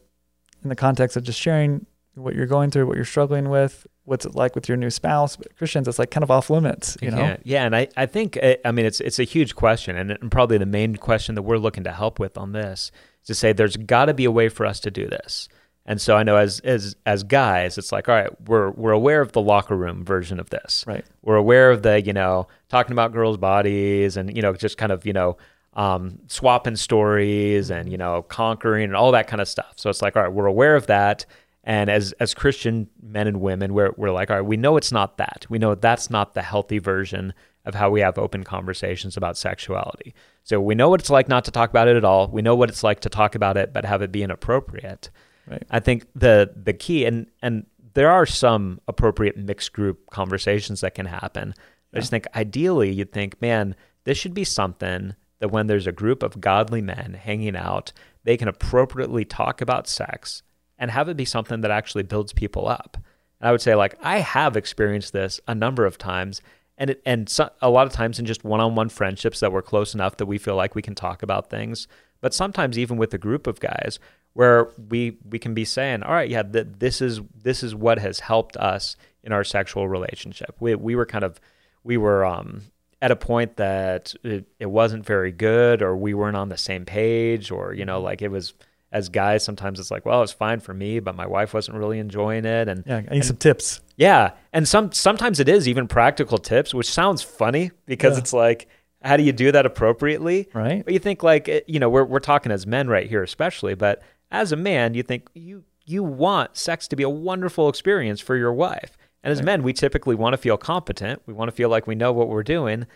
in 0.62 0.68
the 0.68 0.76
context 0.76 1.16
of 1.16 1.22
just 1.24 1.40
sharing 1.40 1.86
what 2.14 2.34
you're 2.34 2.46
going 2.46 2.70
through, 2.70 2.86
what 2.86 2.96
you're 2.96 3.06
struggling 3.06 3.48
with, 3.48 3.86
what's 4.10 4.26
it 4.26 4.34
like 4.34 4.56
with 4.56 4.68
your 4.68 4.76
new 4.76 4.90
spouse. 4.90 5.36
But 5.36 5.56
Christians, 5.56 5.86
it's 5.86 5.98
like 5.98 6.10
kind 6.10 6.24
of 6.24 6.32
off 6.32 6.50
limits, 6.50 6.96
you 7.00 7.12
know? 7.12 7.18
Yeah, 7.18 7.36
yeah, 7.44 7.64
and 7.64 7.76
I, 7.76 7.88
I 7.96 8.06
think 8.06 8.36
uh, 8.42 8.56
I 8.64 8.72
mean 8.72 8.84
it's 8.84 9.00
it's 9.00 9.20
a 9.20 9.24
huge 9.24 9.54
question, 9.54 9.96
and, 9.96 10.10
and 10.10 10.32
probably 10.32 10.58
the 10.58 10.66
main 10.66 10.96
question 10.96 11.36
that 11.36 11.42
we're 11.42 11.58
looking 11.58 11.84
to 11.84 11.92
help 11.92 12.18
with 12.18 12.36
on 12.36 12.50
this 12.50 12.90
is 13.22 13.28
to 13.28 13.34
say 13.36 13.52
there's 13.52 13.76
got 13.76 14.06
to 14.06 14.14
be 14.14 14.24
a 14.24 14.30
way 14.30 14.48
for 14.48 14.66
us 14.66 14.80
to 14.80 14.90
do 14.90 15.06
this. 15.06 15.48
And 15.86 16.00
so 16.00 16.16
I 16.16 16.24
know 16.24 16.36
as 16.36 16.58
as 16.60 16.96
as 17.06 17.22
guys, 17.22 17.78
it's 17.78 17.92
like 17.92 18.08
all 18.08 18.16
right, 18.16 18.48
we're 18.48 18.70
we're 18.70 18.90
aware 18.90 19.20
of 19.20 19.30
the 19.30 19.40
locker 19.40 19.76
room 19.76 20.04
version 20.04 20.40
of 20.40 20.50
this. 20.50 20.84
Right. 20.88 21.04
We're 21.22 21.36
aware 21.36 21.70
of 21.70 21.82
the 21.82 22.02
you 22.02 22.12
know 22.12 22.48
talking 22.68 22.92
about 22.92 23.12
girls' 23.12 23.36
bodies 23.36 24.16
and 24.16 24.34
you 24.34 24.42
know 24.42 24.52
just 24.54 24.76
kind 24.76 24.90
of 24.90 25.06
you 25.06 25.12
know 25.12 25.36
um, 25.74 26.18
swapping 26.26 26.76
stories 26.76 27.70
and 27.70 27.90
you 27.90 27.96
know 27.96 28.22
conquering 28.22 28.84
and 28.84 28.96
all 28.96 29.12
that 29.12 29.28
kind 29.28 29.40
of 29.40 29.46
stuff. 29.46 29.74
So 29.76 29.88
it's 29.88 30.02
like 30.02 30.16
all 30.16 30.22
right, 30.24 30.32
we're 30.32 30.46
aware 30.46 30.74
of 30.74 30.88
that. 30.88 31.26
And 31.62 31.90
as 31.90 32.12
as 32.12 32.32
Christian 32.32 32.88
men 33.02 33.26
and 33.26 33.40
women, 33.40 33.74
we're 33.74 33.92
we're 33.96 34.10
like, 34.10 34.30
all 34.30 34.36
right, 34.36 34.46
we 34.46 34.56
know 34.56 34.76
it's 34.76 34.92
not 34.92 35.18
that. 35.18 35.46
We 35.50 35.58
know 35.58 35.74
that's 35.74 36.08
not 36.08 36.34
the 36.34 36.42
healthy 36.42 36.78
version 36.78 37.34
of 37.66 37.74
how 37.74 37.90
we 37.90 38.00
have 38.00 38.18
open 38.18 38.44
conversations 38.44 39.16
about 39.16 39.36
sexuality. 39.36 40.14
So 40.42 40.60
we 40.60 40.74
know 40.74 40.88
what 40.88 41.00
it's 41.00 41.10
like 41.10 41.28
not 41.28 41.44
to 41.44 41.50
talk 41.50 41.68
about 41.68 41.88
it 41.88 41.96
at 41.96 42.04
all. 42.04 42.28
We 42.28 42.40
know 42.40 42.54
what 42.54 42.70
it's 42.70 42.82
like 42.82 43.00
to 43.00 43.10
talk 43.10 43.34
about 43.34 43.58
it 43.58 43.72
but 43.72 43.84
have 43.84 44.00
it 44.00 44.10
be 44.10 44.22
inappropriate. 44.22 45.10
Right. 45.46 45.62
I 45.70 45.80
think 45.80 46.06
the 46.14 46.50
the 46.56 46.72
key 46.72 47.04
and 47.04 47.26
and 47.42 47.66
there 47.92 48.10
are 48.10 48.26
some 48.26 48.80
appropriate 48.88 49.36
mixed 49.36 49.72
group 49.72 50.08
conversations 50.10 50.80
that 50.80 50.94
can 50.94 51.06
happen. 51.06 51.54
I 51.92 51.98
just 51.98 52.10
think 52.10 52.26
ideally 52.34 52.92
you'd 52.92 53.12
think, 53.12 53.40
man, 53.42 53.74
this 54.04 54.16
should 54.16 54.32
be 54.32 54.44
something 54.44 55.14
that 55.40 55.50
when 55.50 55.66
there's 55.66 55.88
a 55.88 55.92
group 55.92 56.22
of 56.22 56.40
godly 56.40 56.80
men 56.80 57.18
hanging 57.20 57.56
out, 57.56 57.92
they 58.24 58.36
can 58.36 58.48
appropriately 58.48 59.24
talk 59.24 59.60
about 59.60 59.88
sex 59.88 60.42
and 60.80 60.90
have 60.90 61.08
it 61.08 61.16
be 61.16 61.24
something 61.24 61.60
that 61.60 61.70
actually 61.70 62.02
builds 62.02 62.32
people 62.32 62.66
up. 62.66 62.96
And 63.40 63.48
I 63.48 63.52
would 63.52 63.62
say, 63.62 63.76
like, 63.76 63.94
I 64.02 64.18
have 64.18 64.56
experienced 64.56 65.12
this 65.12 65.38
a 65.46 65.54
number 65.54 65.86
of 65.86 65.98
times, 65.98 66.42
and 66.76 66.90
it, 66.90 67.02
and 67.06 67.28
so, 67.28 67.50
a 67.62 67.70
lot 67.70 67.86
of 67.86 67.92
times 67.92 68.18
in 68.18 68.26
just 68.26 68.42
one-on-one 68.42 68.88
friendships 68.88 69.38
that 69.40 69.52
we're 69.52 69.62
close 69.62 69.94
enough 69.94 70.16
that 70.16 70.26
we 70.26 70.38
feel 70.38 70.56
like 70.56 70.74
we 70.74 70.82
can 70.82 70.94
talk 70.96 71.22
about 71.22 71.50
things. 71.50 71.86
But 72.20 72.34
sometimes 72.34 72.78
even 72.78 72.96
with 72.96 73.14
a 73.14 73.18
group 73.18 73.46
of 73.46 73.60
guys, 73.60 74.00
where 74.32 74.70
we 74.88 75.18
we 75.28 75.38
can 75.38 75.54
be 75.54 75.64
saying, 75.64 76.02
all 76.02 76.12
right, 76.12 76.30
yeah, 76.30 76.42
th- 76.42 76.68
this 76.78 77.00
is 77.00 77.20
this 77.42 77.62
is 77.62 77.74
what 77.74 77.98
has 77.98 78.20
helped 78.20 78.56
us 78.56 78.96
in 79.22 79.32
our 79.32 79.44
sexual 79.44 79.88
relationship. 79.88 80.56
We 80.60 80.74
we 80.74 80.96
were 80.96 81.06
kind 81.06 81.24
of 81.24 81.40
we 81.84 81.96
were 81.96 82.24
um, 82.24 82.62
at 83.02 83.10
a 83.10 83.16
point 83.16 83.56
that 83.56 84.14
it, 84.22 84.46
it 84.58 84.66
wasn't 84.66 85.04
very 85.04 85.32
good, 85.32 85.82
or 85.82 85.96
we 85.96 86.14
weren't 86.14 86.36
on 86.36 86.48
the 86.48 86.56
same 86.56 86.84
page, 86.84 87.50
or 87.50 87.74
you 87.74 87.84
know, 87.84 88.00
like 88.00 88.22
it 88.22 88.30
was 88.30 88.54
as 88.92 89.08
guys, 89.08 89.44
sometimes 89.44 89.78
it's 89.78 89.90
like, 89.90 90.04
well, 90.04 90.22
it's 90.22 90.32
fine 90.32 90.60
for 90.60 90.74
me, 90.74 90.98
but 91.00 91.14
my 91.14 91.26
wife 91.26 91.54
wasn't 91.54 91.76
really 91.76 91.98
enjoying 91.98 92.44
it, 92.44 92.68
and 92.68 92.82
Yeah, 92.86 93.02
I 93.08 93.14
need 93.14 93.24
some 93.24 93.36
tips. 93.36 93.80
yeah, 93.96 94.32
and 94.52 94.66
some 94.66 94.90
sometimes 94.92 95.38
it 95.40 95.48
is 95.48 95.68
even 95.68 95.86
practical 95.88 96.38
tips, 96.38 96.74
which 96.74 96.90
sounds 96.90 97.22
funny 97.22 97.70
because 97.86 98.14
Yeah. 98.16 98.20
it's 98.20 98.32
like, 98.32 98.68
how 99.02 99.16
do 99.16 99.22
you 99.22 99.32
do 99.32 99.52
that 99.52 99.64
appropriately? 99.64 100.48
Right. 100.52 100.84
But 100.84 100.92
you 100.92 100.98
think 100.98 101.22
like, 101.22 101.48
eh, 101.48 101.60
you 101.66 101.78
know, 101.78 101.88
we're 101.88 102.04
we're 102.04 102.18
talking 102.20 102.50
as 102.52 102.66
men 102.66 102.88
right 102.88 103.08
here, 103.08 103.22
especially, 103.22 103.74
but 103.74 104.02
as 104.30 104.52
a 104.52 104.56
man, 104.56 104.94
you 104.94 105.02
think 105.02 105.28
you 105.34 105.64
you 105.86 106.02
want 106.02 106.56
sex 106.56 106.86
to 106.88 106.96
be 106.96 107.02
a 107.02 107.08
wonderful 107.08 107.68
experience 107.68 108.20
for 108.20 108.36
your 108.36 108.52
wife, 108.52 108.96
and 109.24 109.30
as 109.32 109.38
Right. 109.38 109.46
men, 109.46 109.62
we 109.62 109.72
typically 109.72 110.14
want 110.14 110.34
to 110.34 110.36
feel 110.38 110.56
competent. 110.56 111.22
We 111.26 111.32
want 111.34 111.48
to 111.48 111.54
feel 111.56 111.68
like 111.68 111.86
we 111.86 111.94
know 111.94 112.12
what 112.12 112.28
we're 112.28 112.42
doing. 112.42 112.86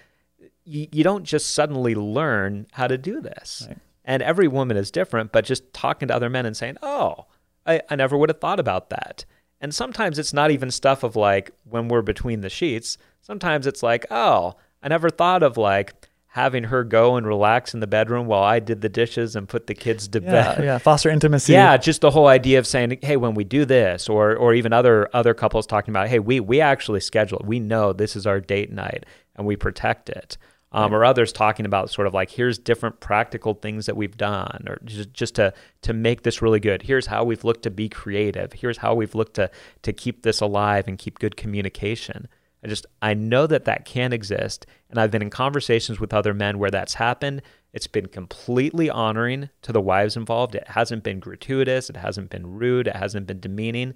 You, 0.64 0.88
you 0.92 1.04
don't 1.04 1.24
just 1.24 1.52
suddenly 1.52 1.94
learn 1.94 2.66
how 2.72 2.86
to 2.86 2.96
do 2.98 3.20
this. 3.20 3.64
Right. 3.68 3.78
And 4.04 4.22
every 4.22 4.48
woman 4.48 4.76
is 4.76 4.90
different, 4.90 5.32
but 5.32 5.44
just 5.44 5.72
talking 5.72 6.08
to 6.08 6.14
other 6.14 6.28
men 6.28 6.44
and 6.46 6.56
saying, 6.56 6.76
oh, 6.82 7.26
I, 7.66 7.80
I 7.88 7.96
never 7.96 8.16
would 8.18 8.28
have 8.28 8.40
thought 8.40 8.60
about 8.60 8.90
that. 8.90 9.24
And 9.60 9.74
sometimes 9.74 10.18
it's 10.18 10.34
not 10.34 10.50
even 10.50 10.70
stuff 10.70 11.02
of 11.02 11.16
like 11.16 11.50
when 11.64 11.88
we're 11.88 12.02
between 12.02 12.42
the 12.42 12.50
sheets. 12.50 12.98
Sometimes 13.22 13.66
it's 13.66 13.82
like, 13.82 14.04
oh, 14.10 14.56
I 14.82 14.88
never 14.88 15.08
thought 15.08 15.42
of 15.42 15.56
like 15.56 15.94
having 16.26 16.64
her 16.64 16.82
go 16.84 17.14
and 17.16 17.26
relax 17.26 17.72
in 17.72 17.80
the 17.80 17.86
bedroom 17.86 18.26
while 18.26 18.42
I 18.42 18.58
did 18.58 18.80
the 18.82 18.88
dishes 18.90 19.36
and 19.36 19.48
put 19.48 19.68
the 19.68 19.74
kids 19.74 20.08
to 20.08 20.20
Yeah, 20.20 20.30
bed. 20.56 20.64
yeah. 20.64 20.78
Foster 20.78 21.08
intimacy. 21.08 21.52
Yeah, 21.54 21.76
just 21.78 22.02
the 22.02 22.10
whole 22.10 22.26
idea 22.26 22.58
of 22.58 22.66
saying, 22.66 22.98
"Hey, 23.02 23.16
when 23.16 23.34
we 23.34 23.44
do 23.44 23.64
this," 23.64 24.08
or 24.08 24.34
or 24.36 24.52
even 24.52 24.72
other 24.72 25.08
other 25.14 25.32
couples 25.32 25.64
talking 25.66 25.92
about, 25.92 26.08
"Hey, 26.08 26.18
we 26.18 26.40
we 26.40 26.60
actually 26.60 27.00
schedule 27.00 27.38
it. 27.38 27.46
We 27.46 27.60
know 27.60 27.92
this 27.94 28.16
is 28.16 28.26
our 28.26 28.40
date 28.40 28.72
night, 28.72 29.06
and 29.36 29.46
we 29.46 29.54
protect 29.56 30.10
it." 30.10 30.36
Um, 30.74 30.92
Or 30.92 31.04
others 31.04 31.32
talking 31.32 31.66
about 31.66 31.88
sort 31.88 32.08
of 32.08 32.14
like, 32.14 32.30
"Here's 32.30 32.58
different 32.58 32.98
practical 32.98 33.54
things 33.54 33.86
that 33.86 33.96
we've 33.96 34.16
done," 34.16 34.64
or 34.68 34.80
just 34.84 35.14
just 35.14 35.36
to 35.36 35.54
to 35.82 35.92
make 35.92 36.22
this 36.22 36.42
really 36.42 36.58
good. 36.58 36.82
Here's 36.82 37.06
how 37.06 37.22
we've 37.22 37.44
looked 37.44 37.62
to 37.62 37.70
be 37.70 37.88
creative. 37.88 38.52
Here's 38.52 38.78
how 38.78 38.92
we've 38.94 39.14
looked 39.14 39.34
to 39.34 39.50
to 39.82 39.92
keep 39.92 40.22
this 40.22 40.40
alive 40.40 40.88
and 40.88 40.98
keep 40.98 41.20
good 41.20 41.36
communication. 41.36 42.26
I 42.64 42.66
just 42.66 42.86
I 43.00 43.14
know 43.14 43.46
that 43.46 43.66
that 43.66 43.84
can 43.84 44.12
exist, 44.12 44.66
and 44.90 44.98
I've 44.98 45.12
been 45.12 45.22
in 45.22 45.30
conversations 45.30 46.00
with 46.00 46.12
other 46.12 46.34
men 46.34 46.58
where 46.58 46.72
that's 46.72 46.94
happened. 46.94 47.42
It's 47.72 47.86
been 47.86 48.06
completely 48.06 48.90
honoring 48.90 49.50
to 49.62 49.72
the 49.72 49.80
wives 49.80 50.16
involved. 50.16 50.56
It 50.56 50.68
hasn't 50.68 51.04
been 51.04 51.20
gratuitous. 51.20 51.88
It 51.88 51.96
hasn't 51.96 52.30
been 52.30 52.46
rude. 52.46 52.88
It 52.88 52.96
hasn't 52.96 53.28
been 53.28 53.38
demeaning, 53.38 53.94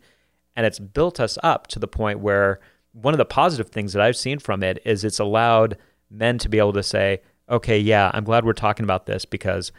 and 0.54 0.64
it's 0.64 0.78
built 0.78 1.18
us 1.18 1.38
up 1.42 1.66
to 1.68 1.80
the 1.80 1.88
point 1.88 2.20
where 2.20 2.60
one 2.92 3.14
of 3.14 3.18
the 3.18 3.24
positive 3.24 3.70
things 3.70 3.92
that 3.94 4.02
I've 4.02 4.16
seen 4.16 4.38
from 4.38 4.62
it 4.62 4.80
is 4.84 5.02
it's 5.02 5.18
allowed 5.18 5.76
men 6.10 6.38
to 6.38 6.48
be 6.48 6.58
able 6.58 6.72
to 6.74 6.82
say, 6.82 7.20
"Okay, 7.48 7.78
yeah, 7.78 8.10
I'm 8.14 8.24
glad 8.24 8.44
we're 8.44 8.52
talking 8.52 8.84
about 8.84 9.06
this 9.06 9.24
because 9.24 9.72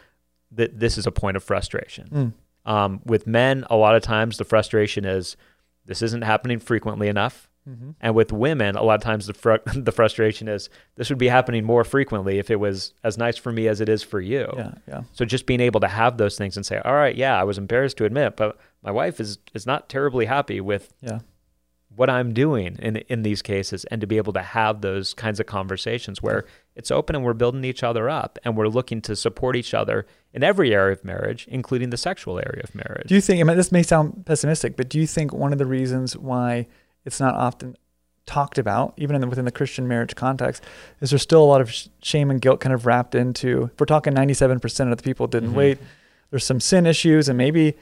th- 0.56 0.72
this 0.74 0.98
is 0.98 1.06
a 1.08 1.12
point 1.12 1.38
of 1.38 1.44
frustration." 1.44 2.08
Mm. 2.10 2.34
Um, 2.72 3.02
with 3.06 3.26
men, 3.28 3.66
a 3.70 3.76
lot 3.76 3.96
of 3.96 4.04
times 4.04 4.38
the 4.38 4.44
frustration 4.46 5.06
is 5.06 5.36
this 5.86 6.02
isn't 6.02 6.24
happening 6.24 6.60
frequently 6.60 7.08
enough. 7.08 7.48
Mhm. 7.68 7.96
And 8.00 8.16
with 8.16 8.32
women, 8.32 8.76
a 8.76 8.84
lot 8.84 8.96
of 8.96 9.02
times 9.02 9.28
the 9.28 9.34
fr- 9.34 9.56
the 9.76 9.92
frustration 9.92 10.48
is 10.48 10.70
this 10.96 11.10
would 11.10 11.18
be 11.20 11.28
happening 11.28 11.64
more 11.66 11.84
frequently 11.84 12.40
if 12.40 12.50
it 12.50 12.56
was 12.60 12.94
as 13.04 13.18
nice 13.18 13.38
for 13.38 13.52
me 13.52 13.68
as 13.68 13.82
it 13.82 13.90
is 13.90 14.02
for 14.02 14.20
you. 14.22 14.52
Yeah, 14.56 14.72
yeah. 14.88 15.02
So 15.14 15.26
just 15.26 15.46
being 15.46 15.60
able 15.60 15.80
to 15.82 15.88
have 15.88 16.18
those 16.18 16.38
things 16.38 16.56
and 16.58 16.66
say, 16.66 16.80
all 16.86 16.94
right, 16.96 17.16
yeah, 17.16 17.40
I 17.40 17.44
was 17.44 17.58
embarrassed 17.58 17.98
to 17.98 18.06
admit, 18.06 18.36
but 18.38 18.58
my 18.84 18.92
wife 18.92 19.20
is 19.20 19.40
is 19.54 19.66
not 19.66 19.90
terribly 19.90 20.26
happy 20.26 20.62
with 20.62 20.94
Yeah. 21.02 21.20
What 21.96 22.10
I'm 22.10 22.34
doing 22.34 22.78
in 22.80 22.98
in 22.98 23.24
these 23.24 23.42
cases, 23.42 23.84
and 23.86 24.00
to 24.02 24.08
be 24.08 24.18
able 24.18 24.34
to 24.34 24.42
have 24.42 24.82
those 24.82 25.14
kinds 25.14 25.40
of 25.40 25.46
conversations 25.48 26.22
where 26.22 26.46
it's 26.76 26.92
open 26.92 27.16
and 27.16 27.26
we're 27.26 27.34
building 27.34 27.64
each 27.66 27.84
other 27.84 28.10
up 28.10 28.40
and 28.44 28.56
we're 28.56 28.68
looking 28.68 29.02
to 29.02 29.16
support 29.16 29.56
each 29.56 29.74
other 29.74 30.06
in 30.34 30.44
every 30.44 30.74
area 30.74 30.94
of 30.94 31.04
marriage, 31.04 31.46
including 31.50 31.90
the 31.90 31.98
sexual 31.98 32.38
area 32.40 32.62
of 32.64 32.74
marriage. 32.76 33.08
Do 33.08 33.16
you 33.16 33.22
think, 33.22 33.42
I 33.42 33.44
mean, 33.44 33.58
this 33.58 33.72
may 33.72 33.84
sound 33.84 34.26
pessimistic, 34.26 34.78
but 34.78 34.88
do 34.88 35.00
you 35.00 35.08
think 35.08 35.34
one 35.34 35.52
of 35.52 35.58
the 35.58 35.66
reasons 35.66 36.16
why 36.16 36.68
it's 37.06 37.20
not 37.20 37.34
often 37.36 37.76
talked 38.26 38.60
about, 38.60 38.94
even 38.96 39.16
in 39.16 39.22
the, 39.22 39.28
within 39.28 39.46
the 39.46 39.52
Christian 39.52 39.88
marriage 39.88 40.16
context, 40.16 40.64
is 41.02 41.10
there's 41.10 41.24
still 41.24 41.44
a 41.44 41.46
lot 41.46 41.62
of 41.62 41.72
sh- 41.72 41.88
shame 42.04 42.30
and 42.30 42.40
guilt 42.40 42.60
kind 42.60 42.74
of 42.74 42.86
wrapped 42.86 43.16
into, 43.16 43.72
if 43.74 43.80
we're 43.80 43.88
talking 43.88 44.14
97% 44.14 44.92
of 44.92 44.98
the 44.98 45.04
people 45.04 45.26
didn't 45.26 45.52
Mhm. 45.52 45.56
wait, 45.56 45.78
there's 46.30 46.46
some 46.46 46.60
sin 46.60 46.86
issues 46.86 47.28
and 47.28 47.38
maybe, 47.38 47.76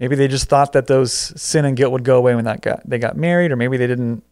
maybe 0.00 0.16
they 0.16 0.26
just 0.26 0.48
thought 0.48 0.72
that 0.72 0.86
those 0.88 1.12
sin 1.12 1.64
and 1.64 1.76
guilt 1.76 1.92
would 1.92 2.04
go 2.04 2.16
away 2.16 2.34
when 2.34 2.46
that 2.46 2.62
got, 2.62 2.80
they 2.88 2.98
got 2.98 3.16
married, 3.16 3.52
or 3.52 3.56
maybe 3.56 3.76
they 3.76 3.86
didn't, 3.86 4.24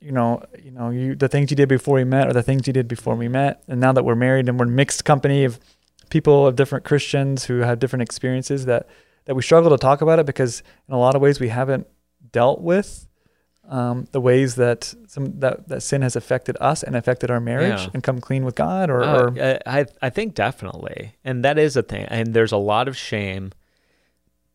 you 0.00 0.12
know, 0.12 0.42
you 0.62 0.70
know, 0.72 0.90
you, 0.90 1.14
the 1.14 1.28
things 1.28 1.50
you 1.50 1.56
did 1.56 1.68
before 1.68 1.94
we 1.94 2.04
met 2.04 2.26
or 2.28 2.32
the 2.32 2.42
things 2.42 2.66
you 2.66 2.72
did 2.72 2.88
before 2.88 3.14
we 3.14 3.28
met. 3.28 3.62
And 3.68 3.80
now 3.80 3.92
that 3.92 4.04
we're 4.04 4.14
married 4.16 4.48
and 4.48 4.58
we're 4.58 4.66
mixed 4.66 5.04
company 5.04 5.44
of 5.44 5.58
people 6.10 6.46
of 6.46 6.56
different 6.56 6.84
Christians 6.84 7.44
who 7.44 7.58
have 7.60 7.78
different 7.78 8.02
experiences 8.02 8.66
that, 8.66 8.88
that 9.26 9.34
we 9.34 9.42
struggle 9.42 9.70
to 9.70 9.78
talk 9.78 10.00
about 10.02 10.18
it 10.18 10.26
because 10.26 10.62
in 10.88 10.94
a 10.94 10.98
lot 10.98 11.14
of 11.14 11.22
ways 11.22 11.38
we 11.38 11.48
haven't 11.48 11.86
dealt 12.32 12.60
with 12.60 13.06
um, 13.68 14.08
the 14.10 14.20
ways 14.20 14.56
that 14.56 14.92
some 15.06 15.38
that, 15.38 15.68
that 15.68 15.80
sin 15.82 16.02
has 16.02 16.16
affected 16.16 16.56
us 16.60 16.82
and 16.82 16.96
affected 16.96 17.30
our 17.30 17.38
marriage 17.38 17.82
Yeah. 17.82 17.90
and 17.94 18.02
come 18.02 18.20
clean 18.20 18.44
with 18.44 18.56
God 18.56 18.90
or, 18.90 19.02
Uh, 19.04 19.20
or 19.22 19.34
I 19.64 19.86
I 20.02 20.10
think 20.10 20.34
definitely, 20.34 21.14
and 21.24 21.44
that 21.44 21.56
is 21.56 21.76
a 21.76 21.82
thing. 21.82 22.06
And 22.06 22.34
there's 22.34 22.50
a 22.50 22.56
lot 22.56 22.88
of 22.88 22.96
shame 22.96 23.52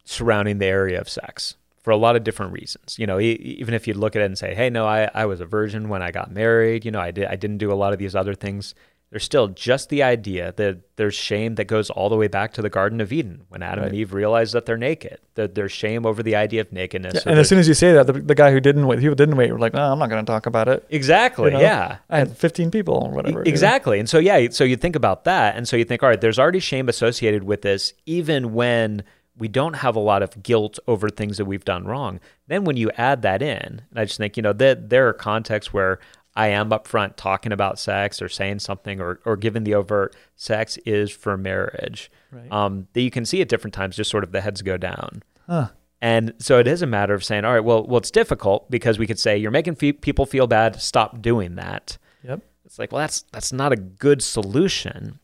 surrounding 0.06 0.60
the 0.60 0.66
area 0.68 1.00
of 1.00 1.10
sex 1.10 1.56
for 1.84 1.92
a 1.92 1.98
lot 1.98 2.16
of 2.16 2.24
different 2.24 2.54
reasons. 2.54 2.98
You 2.98 3.06
know, 3.08 3.20
e- 3.20 3.34
even 3.60 3.74
if 3.74 3.88
you 3.88 3.94
look 3.94 4.16
at 4.16 4.22
it 4.22 4.26
and 4.26 4.38
say, 4.38 4.56
"Hey, 4.56 4.70
no, 4.70 4.86
I, 4.88 5.10
I 5.14 5.26
was 5.26 5.42
a 5.42 5.46
virgin 5.46 5.90
when 5.90 6.02
I 6.02 6.12
got 6.12 6.32
married. 6.32 6.86
You 6.86 6.92
know, 6.92 7.00
I 7.00 7.12
did 7.12 7.26
I 7.26 7.36
didn't 7.36 7.58
do 7.58 7.72
a 7.72 7.76
lot 7.76 7.94
of 7.94 8.00
these 8.00 8.16
other 8.16 8.34
things 8.36 8.74
there's 9.12 9.24
still 9.24 9.48
just 9.50 9.90
the 9.90 10.02
idea 10.02 10.52
that 10.58 10.80
there's 10.98 11.14
shame 11.14 11.56
that 11.56 11.66
goes 11.66 11.90
all 11.92 12.10
the 12.10 12.18
way 12.18 12.28
back 12.28 12.52
to 12.54 12.62
the 12.62 12.72
Garden 12.72 13.00
of 13.00 13.14
Eden 13.14 13.44
when 13.50 13.62
Adam 13.62 13.84
Right. 13.84 13.90
and 13.90 13.96
Eve 13.96 14.14
realized 14.14 14.54
that 14.56 14.66
they're 14.66 14.80
naked. 14.80 15.20
That 15.36 15.54
there's 15.54 15.72
shame 15.72 16.08
over 16.08 16.24
the 16.24 16.36
idea 16.36 16.60
of 16.62 16.74
nakedness. 16.74 17.14
Yeah, 17.14 17.20
So 17.22 17.30
and 17.30 17.40
as 17.40 17.48
soon 17.48 17.60
as 17.60 17.68
you 17.68 17.76
say 17.76 17.94
that, 17.94 18.08
the, 18.08 18.14
the 18.14 18.36
guy 18.36 18.52
who 18.52 18.60
didn't 18.60 18.88
wait, 18.88 19.00
people 19.00 19.16
didn't 19.16 19.38
wait, 19.38 19.52
were 19.54 19.60
like, 19.60 19.74
no, 19.74 19.90
I'm 19.92 20.00
not 20.00 20.10
going 20.10 20.26
to 20.26 20.30
talk 20.30 20.48
about 20.48 20.68
it. 20.68 20.86
exactly, 20.90 21.46
you 21.46 21.52
know? 21.52 21.62
yeah. 21.62 21.98
I 22.10 22.18
had 22.18 22.36
15 22.36 22.72
people 22.72 22.96
or 22.96 23.12
whatever. 23.12 23.44
Exactly. 23.44 24.00
And 24.00 24.10
so, 24.10 24.18
yeah, 24.18 24.48
so 24.50 24.64
you 24.64 24.76
think 24.76 24.96
about 24.98 25.24
that. 25.26 25.56
And 25.56 25.66
so 25.68 25.78
you 25.78 25.86
think, 25.86 26.02
all 26.02 26.10
right, 26.10 26.20
there's 26.20 26.40
already 26.40 26.60
shame 26.60 26.90
associated 26.90 27.44
with 27.44 27.62
this, 27.62 27.94
even 28.08 28.54
when 28.54 29.04
we 29.38 29.48
don't 29.48 29.76
have 29.76 29.96
a 29.96 30.00
lot 30.00 30.24
of 30.24 30.44
guilt 30.44 30.80
over 30.88 31.10
things 31.10 31.38
that 31.38 31.46
we've 31.46 31.66
done 31.66 31.86
wrong. 31.86 32.20
Then 32.48 32.64
when 32.64 32.78
you 32.78 32.92
add 32.92 33.22
that 33.24 33.42
in, 33.42 33.82
and 33.90 34.00
I 34.00 34.06
just 34.06 34.18
think, 34.18 34.38
you 34.38 34.44
know, 34.44 34.54
that 34.54 34.90
there 34.90 35.08
are 35.08 35.14
contexts 35.14 35.74
where 35.74 36.00
I 36.36 36.48
am 36.48 36.70
upfront 36.70 37.16
talking 37.16 37.52
about 37.52 37.80
sex 37.80 38.22
or 38.22 38.30
saying 38.30 38.60
something 38.60 39.00
or, 39.00 39.20
or 39.26 39.38
giving 39.38 39.64
the 39.64 39.76
overt 39.76 40.16
sex 40.36 40.78
is 40.86 41.12
for 41.12 41.38
marriage. 41.38 42.12
Right. 42.32 42.52
Um, 42.52 42.88
that 42.94 43.02
you 43.02 43.12
can 43.12 43.26
see 43.26 43.42
at 43.42 43.50
different 43.50 43.74
times, 43.74 43.96
just 43.96 44.12
sort 44.12 44.24
of 44.24 44.32
the 44.32 44.42
heads 44.42 44.62
go 44.62 44.78
down. 44.78 45.24
Huh. 45.48 45.70
And 46.02 46.34
so 46.40 46.60
it 46.60 46.68
is 46.68 46.82
a 46.82 46.88
matter 46.88 47.14
of 47.14 47.24
saying, 47.24 47.46
all 47.46 47.54
right, 47.54 47.64
well, 47.64 47.86
well, 47.86 47.98
it's 47.98 48.12
difficult 48.12 48.70
because 48.70 49.00
we 49.00 49.08
could 49.08 49.20
say 49.20 49.38
you're 49.38 49.52
making 49.52 49.76
fe- 49.76 49.94
people 49.94 50.26
feel 50.26 50.46
bad. 50.46 50.82
Stop 50.82 51.22
doing 51.22 51.56
that. 51.56 51.98
Yep. 52.24 52.42
It's 52.66 52.78
like, 52.78 52.92
well, 52.92 53.00
that's 53.00 53.24
that's 53.32 53.54
not 53.54 53.72
a 53.72 53.78
good 53.78 54.22
solution. 54.22 55.20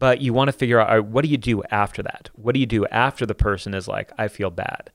But 0.00 0.22
you 0.22 0.32
want 0.32 0.48
to 0.48 0.52
figure 0.52 0.80
out 0.80 0.88
all 0.88 0.96
right, 0.96 1.04
what 1.04 1.22
do 1.22 1.30
you 1.30 1.36
do 1.36 1.62
after 1.70 2.02
that? 2.02 2.30
What 2.34 2.54
do 2.54 2.60
you 2.60 2.66
do 2.66 2.86
after 2.86 3.26
the 3.26 3.34
person 3.34 3.74
is 3.74 3.86
like, 3.86 4.10
I 4.18 4.28
feel 4.28 4.50
bad? 4.50 4.90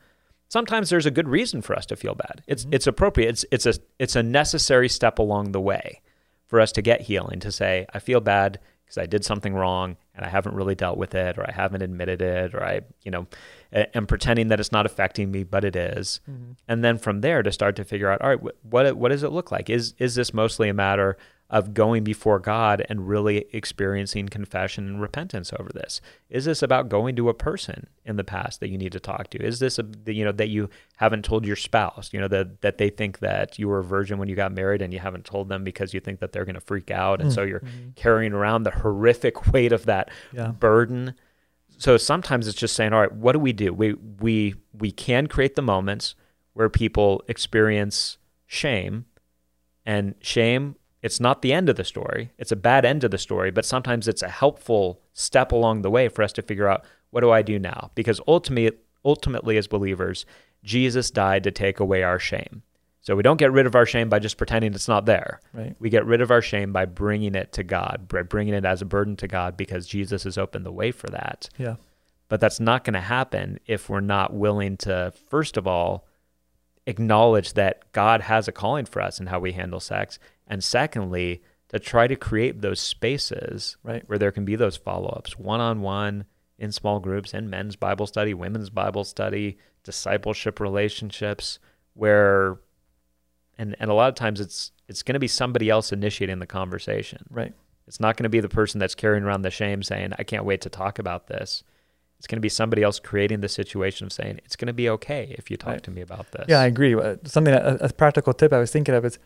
Sometimes 0.50 0.90
there's 0.90 1.06
a 1.06 1.12
good 1.12 1.30
reason 1.30 1.62
for 1.62 1.76
us 1.76 1.86
to 1.88 1.96
feel 1.96 2.16
bad. 2.16 2.44
It's 2.48 2.64
mm-hmm. 2.64 2.74
it's 2.74 2.88
appropriate. 2.88 3.30
It's 3.30 3.46
it's 3.52 3.66
a 3.66 3.74
it's 4.00 4.16
a 4.16 4.24
necessary 4.24 4.90
step 4.90 5.20
along 5.20 5.52
the 5.52 5.62
way 5.62 6.02
for 6.48 6.60
us 6.60 6.72
to 6.74 6.82
get 6.82 7.02
healing. 7.02 7.40
To 7.40 7.52
say, 7.52 7.86
I 7.94 8.00
feel 8.00 8.20
bad 8.20 8.60
because 8.84 8.98
I 8.98 9.06
did 9.06 9.24
something 9.24 9.54
wrong 9.54 9.98
and 10.16 10.26
I 10.26 10.30
haven't 10.30 10.56
really 10.56 10.76
dealt 10.76 10.98
with 10.98 11.16
it, 11.16 11.38
or 11.38 11.48
I 11.48 11.52
haven't 11.52 11.82
admitted 11.82 12.22
it, 12.22 12.54
or 12.56 12.64
I 12.64 12.82
you 13.04 13.12
know 13.12 13.28
am 13.74 14.08
pretending 14.08 14.48
that 14.48 14.60
it's 14.60 14.72
not 14.72 14.86
affecting 14.86 15.32
me, 15.32 15.44
but 15.44 15.64
it 15.64 15.76
is. 15.76 16.20
Mm-hmm. 16.30 16.52
And 16.68 16.84
then 16.84 16.98
from 16.98 17.22
there 17.22 17.44
to 17.44 17.52
start 17.52 17.76
to 17.76 17.84
figure 17.84 18.10
out, 18.10 18.22
all 18.22 18.30
right, 18.30 18.54
what 18.64 18.96
what 18.96 19.10
does 19.10 19.24
it 19.24 19.32
look 19.32 19.52
like? 19.52 19.70
Is 19.70 19.94
is 20.00 20.16
this 20.16 20.34
mostly 20.34 20.70
a 20.70 20.74
matter 20.74 21.18
of 21.50 21.76
going 21.76 22.04
before 22.04 22.40
God 22.40 22.84
and 22.90 23.08
really 23.08 23.46
experiencing 23.54 24.30
confession 24.30 24.88
and 24.88 25.02
repentance 25.02 25.54
over 25.58 25.70
this? 25.70 26.02
Is 26.30 26.46
this 26.46 26.64
about 26.64 26.90
going 26.90 27.16
to 27.18 27.30
a 27.30 27.36
person 27.36 27.88
in 28.04 28.16
the 28.16 28.24
past 28.24 28.60
that 28.60 28.70
you 28.70 28.78
need 28.78 28.92
to 28.94 29.00
talk 29.00 29.30
to? 29.30 29.44
Is 29.44 29.60
this 29.60 29.78
a 29.78 29.86
you 30.08 30.26
know 30.26 30.32
that 30.32 30.50
you 30.50 30.70
haven't 30.98 31.24
told 31.24 31.46
your 31.46 31.56
spouse, 31.56 32.10
you 32.12 32.20
know 32.20 32.28
that 32.30 32.62
that 32.62 32.78
they 32.78 32.90
think 32.90 33.20
that 33.20 33.60
you 33.60 33.68
were 33.68 33.80
a 33.80 33.84
virgin 33.84 34.18
when 34.18 34.28
you 34.28 34.36
got 34.36 34.52
married 34.52 34.82
and 34.82 34.92
you 34.92 35.00
haven't 35.00 35.26
told 35.26 35.50
them 35.50 35.64
because 35.64 35.94
you 35.94 36.00
think 36.00 36.20
that 36.20 36.32
they're 36.32 36.46
going 36.46 36.56
to 36.56 36.62
freak 36.62 36.90
out 36.90 37.22
and 37.22 37.32
so 37.32 37.46
mm. 37.46 37.50
you're 37.50 37.60
mm-hmm. 37.60 37.90
carrying 37.96 38.34
around 38.34 38.64
the 38.64 38.72
horrific 38.72 39.48
weight 39.54 39.72
of 39.72 39.86
that 39.86 40.10
Yeah. 40.34 40.48
burden 40.48 41.14
so 41.78 41.98
sometimes 41.98 42.48
it's 42.48 42.58
just 42.58 42.76
saying 42.76 42.94
all 42.94 43.02
right 43.02 43.12
what 43.12 43.34
do 43.34 43.40
we 43.40 43.54
do 43.54 43.74
we 43.74 43.94
we 43.94 44.56
we 44.74 44.92
can 44.92 45.28
create 45.28 45.56
the 45.56 45.62
moments 45.62 46.16
where 46.54 46.70
people 46.70 47.22
experience 47.28 48.18
shame 48.48 49.06
and 49.86 50.16
shame 50.22 50.76
it's 51.06 51.20
not 51.20 51.42
the 51.42 51.54
end 51.54 51.68
of 51.70 51.76
the 51.78 51.84
story 51.94 52.24
it's 52.38 52.52
a 52.52 52.56
bad 52.70 52.84
end 52.86 53.04
of 53.04 53.12
the 53.12 53.18
story 53.28 53.52
but 53.52 53.66
sometimes 53.74 54.08
it's 54.08 54.24
a 54.24 54.30
helpful 54.44 55.00
step 55.14 55.52
along 55.52 55.82
the 55.82 55.90
way 55.98 56.06
for 56.10 56.24
us 56.24 56.34
to 56.34 56.42
figure 56.42 56.68
out 56.68 56.84
what 57.12 57.22
do 57.22 57.32
i 57.32 57.42
do 57.42 57.58
now 57.60 57.92
because 57.96 58.20
ultimately 58.28 58.78
ultimately 59.04 59.56
as 59.58 59.68
believers 59.68 60.26
jesus 60.64 61.12
died 61.12 61.44
to 61.44 61.52
take 61.52 61.80
away 61.80 62.02
our 62.04 62.20
shame 62.20 62.64
so 63.02 63.16
we 63.16 63.22
don't 63.22 63.38
get 63.38 63.52
rid 63.52 63.68
of 63.68 63.76
our 63.76 63.86
shame 63.86 64.10
by 64.10 64.18
just 64.18 64.36
pretending 64.38 64.74
it's 64.74 64.88
not 64.88 65.06
there 65.06 65.40
Right. 65.54 65.76
we 65.80 65.90
get 65.92 66.06
rid 66.08 66.22
of 66.22 66.32
our 66.32 66.42
shame 66.42 66.74
by 66.74 66.86
bringing 66.86 67.36
it 67.36 67.52
to 67.54 67.64
God, 67.64 68.08
by 68.08 68.24
bringing 68.24 68.56
it 68.56 68.66
as 68.66 68.82
a 68.82 68.86
burden 68.86 69.16
to 69.18 69.28
God 69.28 69.56
because 69.56 69.86
Jesus 69.86 70.24
has 70.24 70.40
opened 70.40 70.66
the 70.66 70.72
way 70.82 70.90
for 70.92 71.08
that. 71.12 71.48
Yeah. 71.56 71.76
But 72.30 72.40
that's 72.42 72.60
not 72.60 72.84
going 72.84 72.96
to 72.96 73.00
happen 73.18 73.60
if 73.68 73.90
we're 73.92 74.00
not 74.16 74.34
willing 74.34 74.76
to, 74.78 75.14
first 75.30 75.56
of 75.56 75.68
all, 75.68 76.08
acknowledge 76.88 77.54
that 77.54 77.92
God 77.92 78.22
has 78.22 78.48
a 78.48 78.52
calling 78.52 78.86
for 78.86 79.02
us 79.04 79.20
in 79.20 79.28
how 79.28 79.40
we 79.40 79.52
handle 79.52 79.80
sex. 79.80 80.20
And 80.48 80.64
secondly, 80.64 81.42
to 81.70 81.80
try 81.80 82.08
to 82.08 82.16
create 82.16 82.62
those 82.62 82.80
spaces 82.80 83.78
Right. 83.84 84.04
where 84.08 84.18
there 84.20 84.32
can 84.32 84.46
be 84.46 84.56
those 84.56 84.78
follow 84.78 85.10
ups 85.10 85.38
one 85.40 85.60
on 85.60 85.82
one 85.82 86.26
in 86.58 86.72
small 86.72 87.00
groups, 87.00 87.34
in 87.34 87.50
men's 87.50 87.76
Bible 87.76 88.08
study, 88.08 88.34
women's 88.34 88.70
Bible 88.70 89.04
study, 89.04 89.58
discipleship 89.84 90.60
relationships, 90.60 91.60
where 91.94 92.58
and, 93.58 93.76
and 93.80 93.90
a 93.90 93.94
lot 93.94 94.10
of 94.10 94.16
times 94.16 94.40
it's 94.40 94.72
it's 94.88 95.02
going 95.02 95.14
to 95.14 95.20
be 95.20 95.28
somebody 95.28 95.70
else 95.70 95.92
initiating 95.92 96.40
the 96.40 96.46
conversation. 96.46 97.26
Right. 97.30 97.54
It's 97.88 98.00
not 98.00 98.18
going 98.18 98.24
to 98.24 98.30
be 98.30 98.40
the 98.40 98.50
person 98.50 98.80
that's 98.80 98.96
carrying 98.96 99.24
around 99.24 99.42
the 99.44 99.52
shame 99.52 99.82
saying, 99.84 100.14
I 100.18 100.24
can't 100.24 100.46
wait 100.46 100.62
to 100.62 100.70
talk 100.70 101.00
about 101.00 101.28
this. 101.28 101.64
It's 102.18 102.28
going 102.28 102.38
to 102.38 102.42
be 102.42 102.50
somebody 102.50 102.82
else 102.84 103.00
creating 103.00 103.42
the 103.42 103.50
situation 103.50 104.06
of 104.06 104.14
saying, 104.14 104.40
it's 104.46 104.56
going 104.56 104.68
to 104.68 104.74
be 104.74 104.90
okay 104.90 105.36
if 105.38 105.52
you 105.52 105.58
talk 105.58 105.74
Right. 105.74 105.84
to 105.84 105.92
me 105.92 106.02
about 106.02 106.32
this. 106.32 106.46
Yeah, 106.48 106.60
I 106.62 106.66
agree. 106.66 106.96
Uh, 106.96 107.18
Something 107.26 107.54
a, 107.54 107.78
a 107.82 107.94
practical 107.94 108.34
tip 108.34 108.54
I 108.54 108.60
was 108.60 108.72
thinking 108.72 108.96
of 108.96 109.06
is 109.06 109.20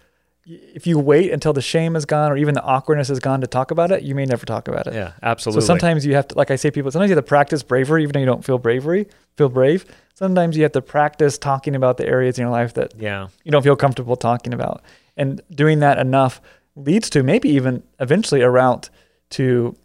if 0.49 0.87
you 0.87 0.97
wait 0.97 1.31
until 1.31 1.53
the 1.53 1.61
shame 1.61 1.95
is 1.95 2.05
gone 2.05 2.31
or 2.31 2.37
even 2.37 2.55
the 2.55 2.63
awkwardness 2.63 3.11
is 3.11 3.19
gone 3.19 3.41
to 3.41 3.47
talk 3.47 3.69
about 3.69 3.91
it, 3.91 4.01
you 4.01 4.15
may 4.15 4.25
never 4.25 4.45
talk 4.45 4.67
about 4.67 4.87
it. 4.87 4.95
Yeah, 4.95 5.13
absolutely. 5.21 5.61
So 5.61 5.67
sometimes 5.67 6.05
you 6.05 6.15
have 6.15 6.27
to, 6.29 6.37
like 6.37 6.49
I 6.49 6.55
say, 6.55 6.71
people. 6.71 6.89
Sometimes 6.89 7.09
you 7.09 7.15
have 7.15 7.23
to 7.23 7.27
practice 7.27 7.61
bravery, 7.61 8.01
even 8.01 8.13
though 8.13 8.19
you 8.19 8.25
don't 8.25 8.43
feel 8.43 8.57
bravery, 8.57 9.07
feel 9.37 9.49
brave. 9.49 9.85
Sometimes 10.15 10.57
you 10.57 10.63
have 10.63 10.71
to 10.71 10.81
practice 10.81 11.37
talking 11.37 11.75
about 11.75 11.97
the 11.97 12.07
areas 12.07 12.39
in 12.39 12.43
your 12.43 12.51
life 12.51 12.73
that 12.73 12.93
yeah. 12.97 13.27
you 13.43 13.51
don't 13.51 13.61
feel 13.61 13.75
comfortable 13.75 14.15
talking 14.15 14.53
about, 14.53 14.81
and 15.15 15.41
doing 15.53 15.79
that 15.79 15.99
enough 15.99 16.41
leads 16.75 17.09
to 17.11 17.21
maybe 17.21 17.49
even 17.49 17.83
eventually 17.99 18.41
a 18.41 18.49
route 18.49 18.89
to 19.31 19.75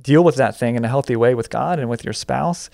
deal 0.00 0.24
with 0.24 0.36
that 0.36 0.56
thing 0.56 0.74
in 0.74 0.84
a 0.84 0.88
healthy 0.88 1.16
way 1.16 1.34
with 1.34 1.50
God 1.50 1.78
and 1.78 1.90
with 1.90 2.02
your 2.02 2.14
spouse. 2.14 2.70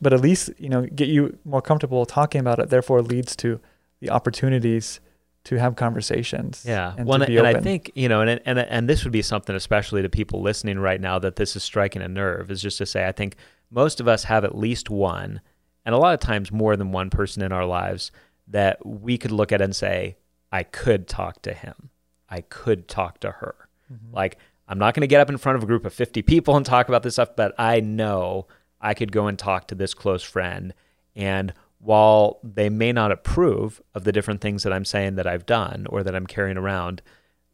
But 0.00 0.12
at 0.12 0.20
least 0.20 0.50
you 0.56 0.68
know 0.68 0.86
get 0.86 1.08
you 1.08 1.36
more 1.44 1.62
comfortable 1.62 2.06
talking 2.06 2.40
about 2.40 2.60
it. 2.60 2.70
Therefore, 2.70 3.02
leads 3.02 3.34
to 3.36 3.60
the 3.98 4.10
opportunities 4.10 5.00
to 5.46 5.56
have 5.56 5.76
conversations. 5.76 6.64
Yeah. 6.66 6.92
and 6.96 7.06
well, 7.06 7.22
and, 7.22 7.32
and 7.32 7.46
I 7.46 7.60
think, 7.60 7.92
you 7.94 8.08
know, 8.08 8.20
and, 8.20 8.40
and, 8.44 8.58
and 8.58 8.88
this 8.88 9.04
would 9.04 9.12
be 9.12 9.22
something, 9.22 9.54
especially 9.54 10.02
to 10.02 10.08
people 10.08 10.42
listening 10.42 10.78
right 10.80 11.00
now, 11.00 11.20
that 11.20 11.36
this 11.36 11.54
is 11.54 11.62
striking 11.62 12.02
a 12.02 12.08
nerve, 12.08 12.50
is 12.50 12.60
just 12.60 12.78
to 12.78 12.86
say, 12.86 13.06
I 13.06 13.12
think 13.12 13.36
most 13.70 14.00
of 14.00 14.08
us 14.08 14.24
have 14.24 14.44
at 14.44 14.58
least 14.58 14.90
one, 14.90 15.40
and 15.84 15.94
a 15.94 15.98
lot 15.98 16.14
of 16.14 16.20
times 16.20 16.50
more 16.50 16.76
than 16.76 16.90
one 16.90 17.10
person 17.10 17.42
in 17.42 17.52
our 17.52 17.64
lives 17.64 18.10
that 18.48 18.84
we 18.84 19.16
could 19.16 19.30
look 19.30 19.52
at 19.52 19.60
and 19.60 19.74
say, 19.74 20.16
I 20.50 20.64
could 20.64 21.06
talk 21.06 21.42
to 21.42 21.54
him. 21.54 21.90
I 22.28 22.40
could 22.40 22.88
talk 22.88 23.20
to 23.20 23.30
her. 23.30 23.54
Mm-hmm. 23.92 24.14
Like, 24.14 24.38
I'm 24.68 24.78
not 24.78 24.94
going 24.94 25.02
to 25.02 25.06
get 25.06 25.20
up 25.20 25.30
in 25.30 25.38
front 25.38 25.56
of 25.56 25.62
a 25.62 25.66
group 25.66 25.84
of 25.84 25.94
50 25.94 26.22
people 26.22 26.56
and 26.56 26.66
talk 26.66 26.88
about 26.88 27.04
this 27.04 27.14
stuff, 27.14 27.36
but 27.36 27.54
I 27.56 27.78
know 27.78 28.48
I 28.80 28.94
could 28.94 29.12
go 29.12 29.28
and 29.28 29.38
talk 29.38 29.68
to 29.68 29.76
this 29.76 29.94
close 29.94 30.24
friend. 30.24 30.74
And 31.14 31.54
while 31.78 32.40
they 32.42 32.68
may 32.68 32.92
not 32.92 33.12
approve 33.12 33.80
of 33.94 34.04
the 34.04 34.12
different 34.12 34.40
things 34.40 34.62
that 34.62 34.72
I'm 34.72 34.84
saying 34.84 35.16
that 35.16 35.26
I've 35.26 35.46
done 35.46 35.86
or 35.88 36.02
that 36.02 36.14
I'm 36.14 36.26
carrying 36.26 36.56
around, 36.56 37.02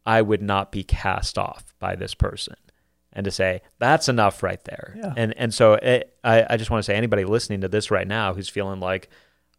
I 0.06 0.22
would 0.22 0.42
not 0.42 0.72
be 0.72 0.84
cast 0.84 1.38
off 1.38 1.74
by 1.78 1.96
this 1.96 2.14
person. 2.14 2.56
And 3.12 3.24
to 3.24 3.30
say, 3.30 3.60
that's 3.78 4.08
enough 4.08 4.42
right 4.42 4.62
there. 4.64 4.94
Yeah. 4.96 5.12
And, 5.16 5.36
and 5.36 5.52
so 5.52 5.74
it, 5.74 6.16
I, 6.24 6.46
I 6.48 6.56
just 6.56 6.70
want 6.70 6.82
to 6.82 6.86
say, 6.86 6.96
anybody 6.96 7.24
listening 7.24 7.60
to 7.60 7.68
this 7.68 7.90
right 7.90 8.08
now 8.08 8.32
who's 8.32 8.48
feeling 8.48 8.80
like, 8.80 9.10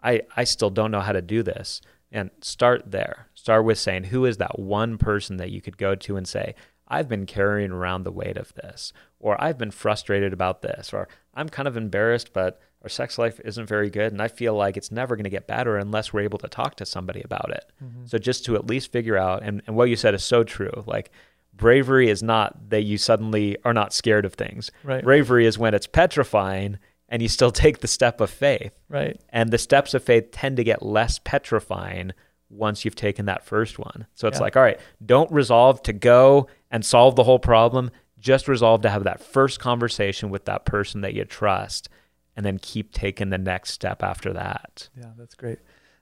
I, 0.02 0.24
I 0.36 0.44
still 0.44 0.72
don't 0.72 0.92
know 0.92 1.02
how 1.02 1.12
to 1.12 1.22
do 1.22 1.44
this, 1.44 1.80
and 2.12 2.32
start 2.42 2.92
there. 2.92 3.28
Start 3.36 3.64
with 3.66 3.78
saying, 3.78 4.06
who 4.06 4.26
is 4.26 4.38
that 4.38 4.60
one 4.60 4.98
person 4.98 5.38
that 5.38 5.52
you 5.52 5.62
could 5.62 5.78
go 5.78 5.96
to 5.96 6.18
and 6.18 6.28
say, 6.28 6.56
I've 6.88 7.08
been 7.08 7.26
carrying 7.26 7.72
around 7.72 8.04
the 8.04 8.12
weight 8.12 8.38
of 8.38 8.54
this, 8.56 8.92
or 9.20 9.42
I've 9.42 9.58
been 9.58 9.72
frustrated 9.72 10.34
about 10.34 10.62
this, 10.62 10.94
or 10.94 11.08
I'm 11.34 11.50
kind 11.50 11.68
of 11.68 11.78
embarrassed, 11.78 12.34
but 12.34 12.60
our 12.84 12.90
sex 12.90 13.18
life 13.18 13.40
isn't 13.46 13.66
very 13.66 13.90
good, 13.90 14.12
and 14.12 14.22
I 14.22 14.28
feel 14.28 14.54
like 14.56 14.76
it's 14.76 14.92
never 14.92 15.16
going 15.16 15.24
to 15.24 15.30
get 15.30 15.48
better 15.48 15.78
unless 15.78 16.12
we're 16.12 16.20
able 16.22 16.40
to 16.40 16.50
talk 16.50 16.76
to 16.76 16.86
somebody 16.86 17.22
about 17.22 17.50
it. 17.52 17.66
Mm-hmm. 17.84 18.06
So 18.08 18.18
just 18.18 18.44
to 18.46 18.56
at 18.56 18.68
least 18.68 18.92
figure 18.92 19.18
out, 19.18 19.42
and, 19.44 19.62
and 19.68 19.76
what 19.76 19.90
you 19.90 19.96
said 19.96 20.14
is 20.14 20.24
so 20.24 20.44
true. 20.44 20.84
Like 20.86 21.10
bravery 21.56 22.10
is 22.10 22.22
not 22.22 22.70
that 22.70 22.82
you 22.84 22.98
suddenly 22.98 23.58
are 23.64 23.74
not 23.74 23.94
scared 23.94 24.26
of 24.26 24.34
things. 24.34 24.70
Right. 24.84 25.04
Bravery 25.04 25.46
is 25.46 25.58
when 25.58 25.74
it's 25.74 25.88
petrifying 25.88 26.78
and 27.08 27.22
you 27.22 27.30
still 27.30 27.52
take 27.64 27.80
the 27.80 27.88
step 27.88 28.20
of 28.20 28.30
faith. 28.30 28.78
Right. 28.90 29.20
And 29.30 29.52
the 29.52 29.58
steps 29.58 29.94
of 29.94 30.04
faith 30.04 30.32
tend 30.32 30.58
to 30.58 30.64
get 30.64 30.84
less 30.84 31.20
petrifying 31.24 32.12
once 32.50 32.84
you've 32.86 32.96
taken 32.96 33.28
that 33.28 33.46
first 33.46 33.80
one. 33.80 34.08
So 34.16 34.28
it's 34.28 34.38
Yeah. 34.40 34.44
like, 34.44 34.58
all 34.58 34.64
right, 34.64 34.80
don't 35.06 35.32
resolve 35.32 35.82
to 35.84 35.94
go 35.94 36.48
and 36.70 36.86
solve 36.86 37.16
the 37.16 37.24
whole 37.24 37.40
problem. 37.40 37.92
Just 38.20 38.48
resolve 38.48 38.82
to 38.82 38.90
have 38.90 39.04
that 39.06 39.22
first 39.22 39.60
conversation 39.60 40.30
with 40.30 40.46
that 40.46 40.66
person 40.66 41.02
that 41.02 41.14
you 41.14 41.24
trust 41.26 41.88
and 42.36 42.46
then 42.46 42.58
keep 42.60 42.92
taking 42.92 43.30
the 43.30 43.38
next 43.38 43.72
step 43.72 44.04
after 44.04 44.34
that. 44.34 44.90
Yeah, 44.98 45.12
that's 45.18 45.36
great. 45.36 45.60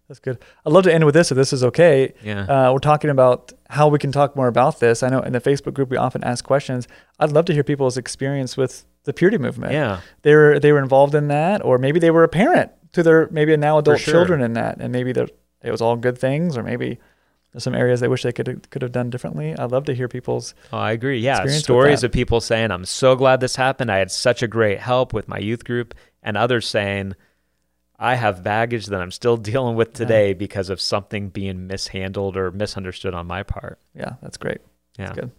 That's 0.08 0.20
good. 0.20 0.44
I'd 0.65 0.74
love 0.74 0.84
to 0.84 0.94
end 0.94 1.06
with 1.06 1.13
this 1.13 1.32
if 1.32 1.38
this 1.38 1.54
is 1.54 1.63
okay. 1.63 2.13
Yeah. 2.22 2.41
Uh, 2.41 2.74
we're 2.74 2.80
talking 2.80 3.10
about 3.10 3.54
how 3.70 3.88
we 3.88 3.98
can 3.98 4.12
talk 4.12 4.36
more 4.36 4.48
about 4.48 4.82
this. 4.82 5.04
I 5.04 5.10
know 5.10 5.22
in 5.22 5.32
the 5.32 5.39
Facebook 5.39 5.74
group 5.74 5.89
we 5.89 5.96
often 5.96 6.22
ask 6.24 6.44
questions. 6.44 6.88
I'd 7.17 7.32
love 7.32 7.46
to 7.46 7.54
hear 7.54 7.63
people's 7.63 7.96
experience 7.98 8.58
with 8.58 8.86
the 9.06 9.13
purity 9.13 9.38
movement. 9.38 9.74
yeah. 9.74 10.02
They 10.24 10.36
were 10.36 10.60
they 10.60 10.74
were 10.74 10.80
involved 10.80 11.15
in 11.15 11.30
that, 11.30 11.63
or 11.63 11.78
maybe 11.78 12.00
they 12.00 12.12
were 12.12 12.24
a 12.24 12.30
parent 12.30 12.72
to 12.91 13.04
their 13.04 13.30
maybe 13.32 13.54
a 13.54 13.58
now 13.58 13.78
adult 13.78 14.00
sure. 14.00 14.13
children 14.13 14.41
in 14.41 14.54
that, 14.54 14.80
and 14.80 14.91
maybe 14.91 15.12
it 15.12 15.72
was 15.72 15.82
all 15.82 15.96
good 15.96 16.17
things, 16.17 16.58
or 16.58 16.63
maybe 16.63 17.00
there's 17.52 17.63
some 17.63 17.76
areas 17.76 18.00
they 18.00 18.08
wish 18.08 18.24
they 18.24 18.32
could 18.32 18.70
could 18.70 18.82
have 18.82 18.91
done 18.91 19.10
differently. 19.10 19.58
I'd 19.58 19.72
love 19.72 19.86
to 19.86 19.96
hear 19.96 20.08
people's. 20.08 20.54
Oh, 20.72 20.78
I 20.78 20.91
agree. 20.91 21.20
Yeah, 21.20 21.46
stories 21.48 22.04
of 22.04 22.12
people 22.12 22.41
saying, 22.41 22.72
"I'm 22.72 22.86
so 22.86 23.15
glad 23.15 23.39
this 23.39 23.56
happened. 23.56 23.91
I 23.91 23.98
had 23.98 24.12
such 24.12 24.44
a 24.44 24.48
great 24.48 24.80
help 24.80 25.13
with 25.13 25.28
my 25.28 25.38
youth 25.38 25.63
group," 25.63 25.94
and 26.24 26.38
others 26.38 26.68
saying, 26.68 27.16
"I 27.98 28.16
have 28.16 28.44
baggage 28.44 28.88
that 28.88 29.02
I'm 29.02 29.12
still 29.12 29.38
dealing 29.52 29.76
with 29.76 29.94
today 29.94 30.34
because 30.34 30.70
of 30.70 30.82
something 30.82 31.30
being 31.30 31.68
mishandled 31.68 32.38
or 32.38 32.52
misunderstood 32.52 33.14
on 33.14 33.28
my 33.28 33.44
part." 33.44 33.80
Yeah, 33.94 34.16
that's 34.22 34.38
great. 34.38 34.62
Yeah. 34.98 35.06
That's 35.08 35.20
good. 35.20 35.32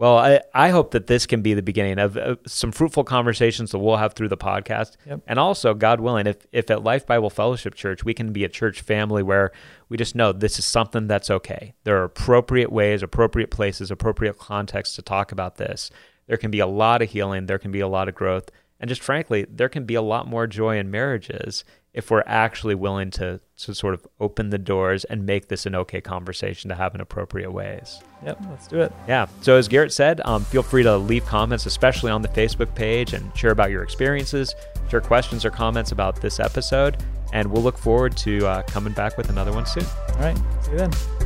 Well, 0.00 0.16
I, 0.16 0.40
I 0.54 0.70
hope 0.70 0.92
that 0.92 1.08
this 1.08 1.26
can 1.26 1.42
be 1.42 1.52
the 1.52 1.60
beginning 1.60 1.98
of 1.98 2.16
uh, 2.16 2.36
some 2.46 2.72
fruitful 2.72 3.04
conversations 3.04 3.70
that 3.72 3.80
we'll 3.80 3.98
have 3.98 4.14
through 4.14 4.28
the 4.28 4.36
podcast. 4.38 4.96
Yep. 5.04 5.20
And 5.26 5.38
also, 5.38 5.74
God 5.74 6.00
willing, 6.00 6.26
if, 6.26 6.38
if 6.52 6.70
at 6.70 6.82
Life 6.82 7.06
Bible 7.06 7.28
Fellowship 7.28 7.74
Church, 7.74 8.02
we 8.02 8.14
can 8.14 8.32
be 8.32 8.42
a 8.42 8.48
church 8.48 8.80
family 8.80 9.22
where 9.22 9.52
we 9.90 9.98
just 9.98 10.14
know 10.14 10.32
this 10.32 10.58
is 10.58 10.64
something 10.64 11.06
that's 11.06 11.28
okay. 11.28 11.74
There 11.84 11.98
are 11.98 12.04
appropriate 12.04 12.72
ways, 12.72 13.02
appropriate 13.02 13.50
places, 13.50 13.90
appropriate 13.90 14.38
contexts 14.38 14.96
to 14.96 15.02
talk 15.02 15.32
about 15.32 15.56
this. 15.56 15.90
There 16.28 16.38
can 16.38 16.50
be 16.50 16.60
a 16.60 16.66
lot 16.66 17.02
of 17.02 17.10
healing, 17.10 17.44
there 17.44 17.58
can 17.58 17.70
be 17.70 17.80
a 17.80 17.88
lot 17.88 18.08
of 18.08 18.14
growth. 18.14 18.50
And 18.80 18.88
just 18.88 19.02
frankly, 19.02 19.46
there 19.48 19.68
can 19.68 19.84
be 19.84 19.94
a 19.94 20.02
lot 20.02 20.26
more 20.26 20.46
joy 20.46 20.78
in 20.78 20.90
marriages 20.90 21.64
if 21.92 22.10
we're 22.10 22.22
actually 22.26 22.74
willing 22.74 23.10
to, 23.10 23.40
to 23.58 23.74
sort 23.74 23.94
of 23.94 24.06
open 24.20 24.50
the 24.50 24.58
doors 24.58 25.04
and 25.04 25.26
make 25.26 25.48
this 25.48 25.66
an 25.66 25.74
okay 25.74 26.00
conversation 26.00 26.68
to 26.70 26.74
have 26.74 26.94
in 26.94 27.00
appropriate 27.00 27.50
ways. 27.50 28.00
Yep, 28.24 28.38
let's 28.48 28.66
do 28.68 28.80
it. 28.80 28.92
Yeah. 29.08 29.26
So 29.40 29.56
as 29.56 29.68
Garrett 29.68 29.92
said, 29.92 30.20
um, 30.24 30.44
feel 30.44 30.62
free 30.62 30.84
to 30.84 30.96
leave 30.96 31.26
comments, 31.26 31.66
especially 31.66 32.10
on 32.10 32.22
the 32.22 32.28
Facebook 32.28 32.74
page, 32.74 33.12
and 33.12 33.36
share 33.36 33.50
about 33.50 33.70
your 33.70 33.82
experiences, 33.82 34.54
share 34.88 35.00
questions 35.00 35.44
or 35.44 35.50
comments 35.50 35.92
about 35.92 36.20
this 36.20 36.38
episode, 36.38 36.96
and 37.32 37.50
we'll 37.50 37.62
look 37.62 37.78
forward 37.78 38.16
to 38.18 38.46
uh, 38.46 38.62
coming 38.62 38.92
back 38.92 39.16
with 39.16 39.28
another 39.28 39.52
one 39.52 39.66
soon. 39.66 39.84
All 40.10 40.20
right, 40.20 40.38
see 40.62 40.72
you 40.72 40.78
then. 40.78 41.19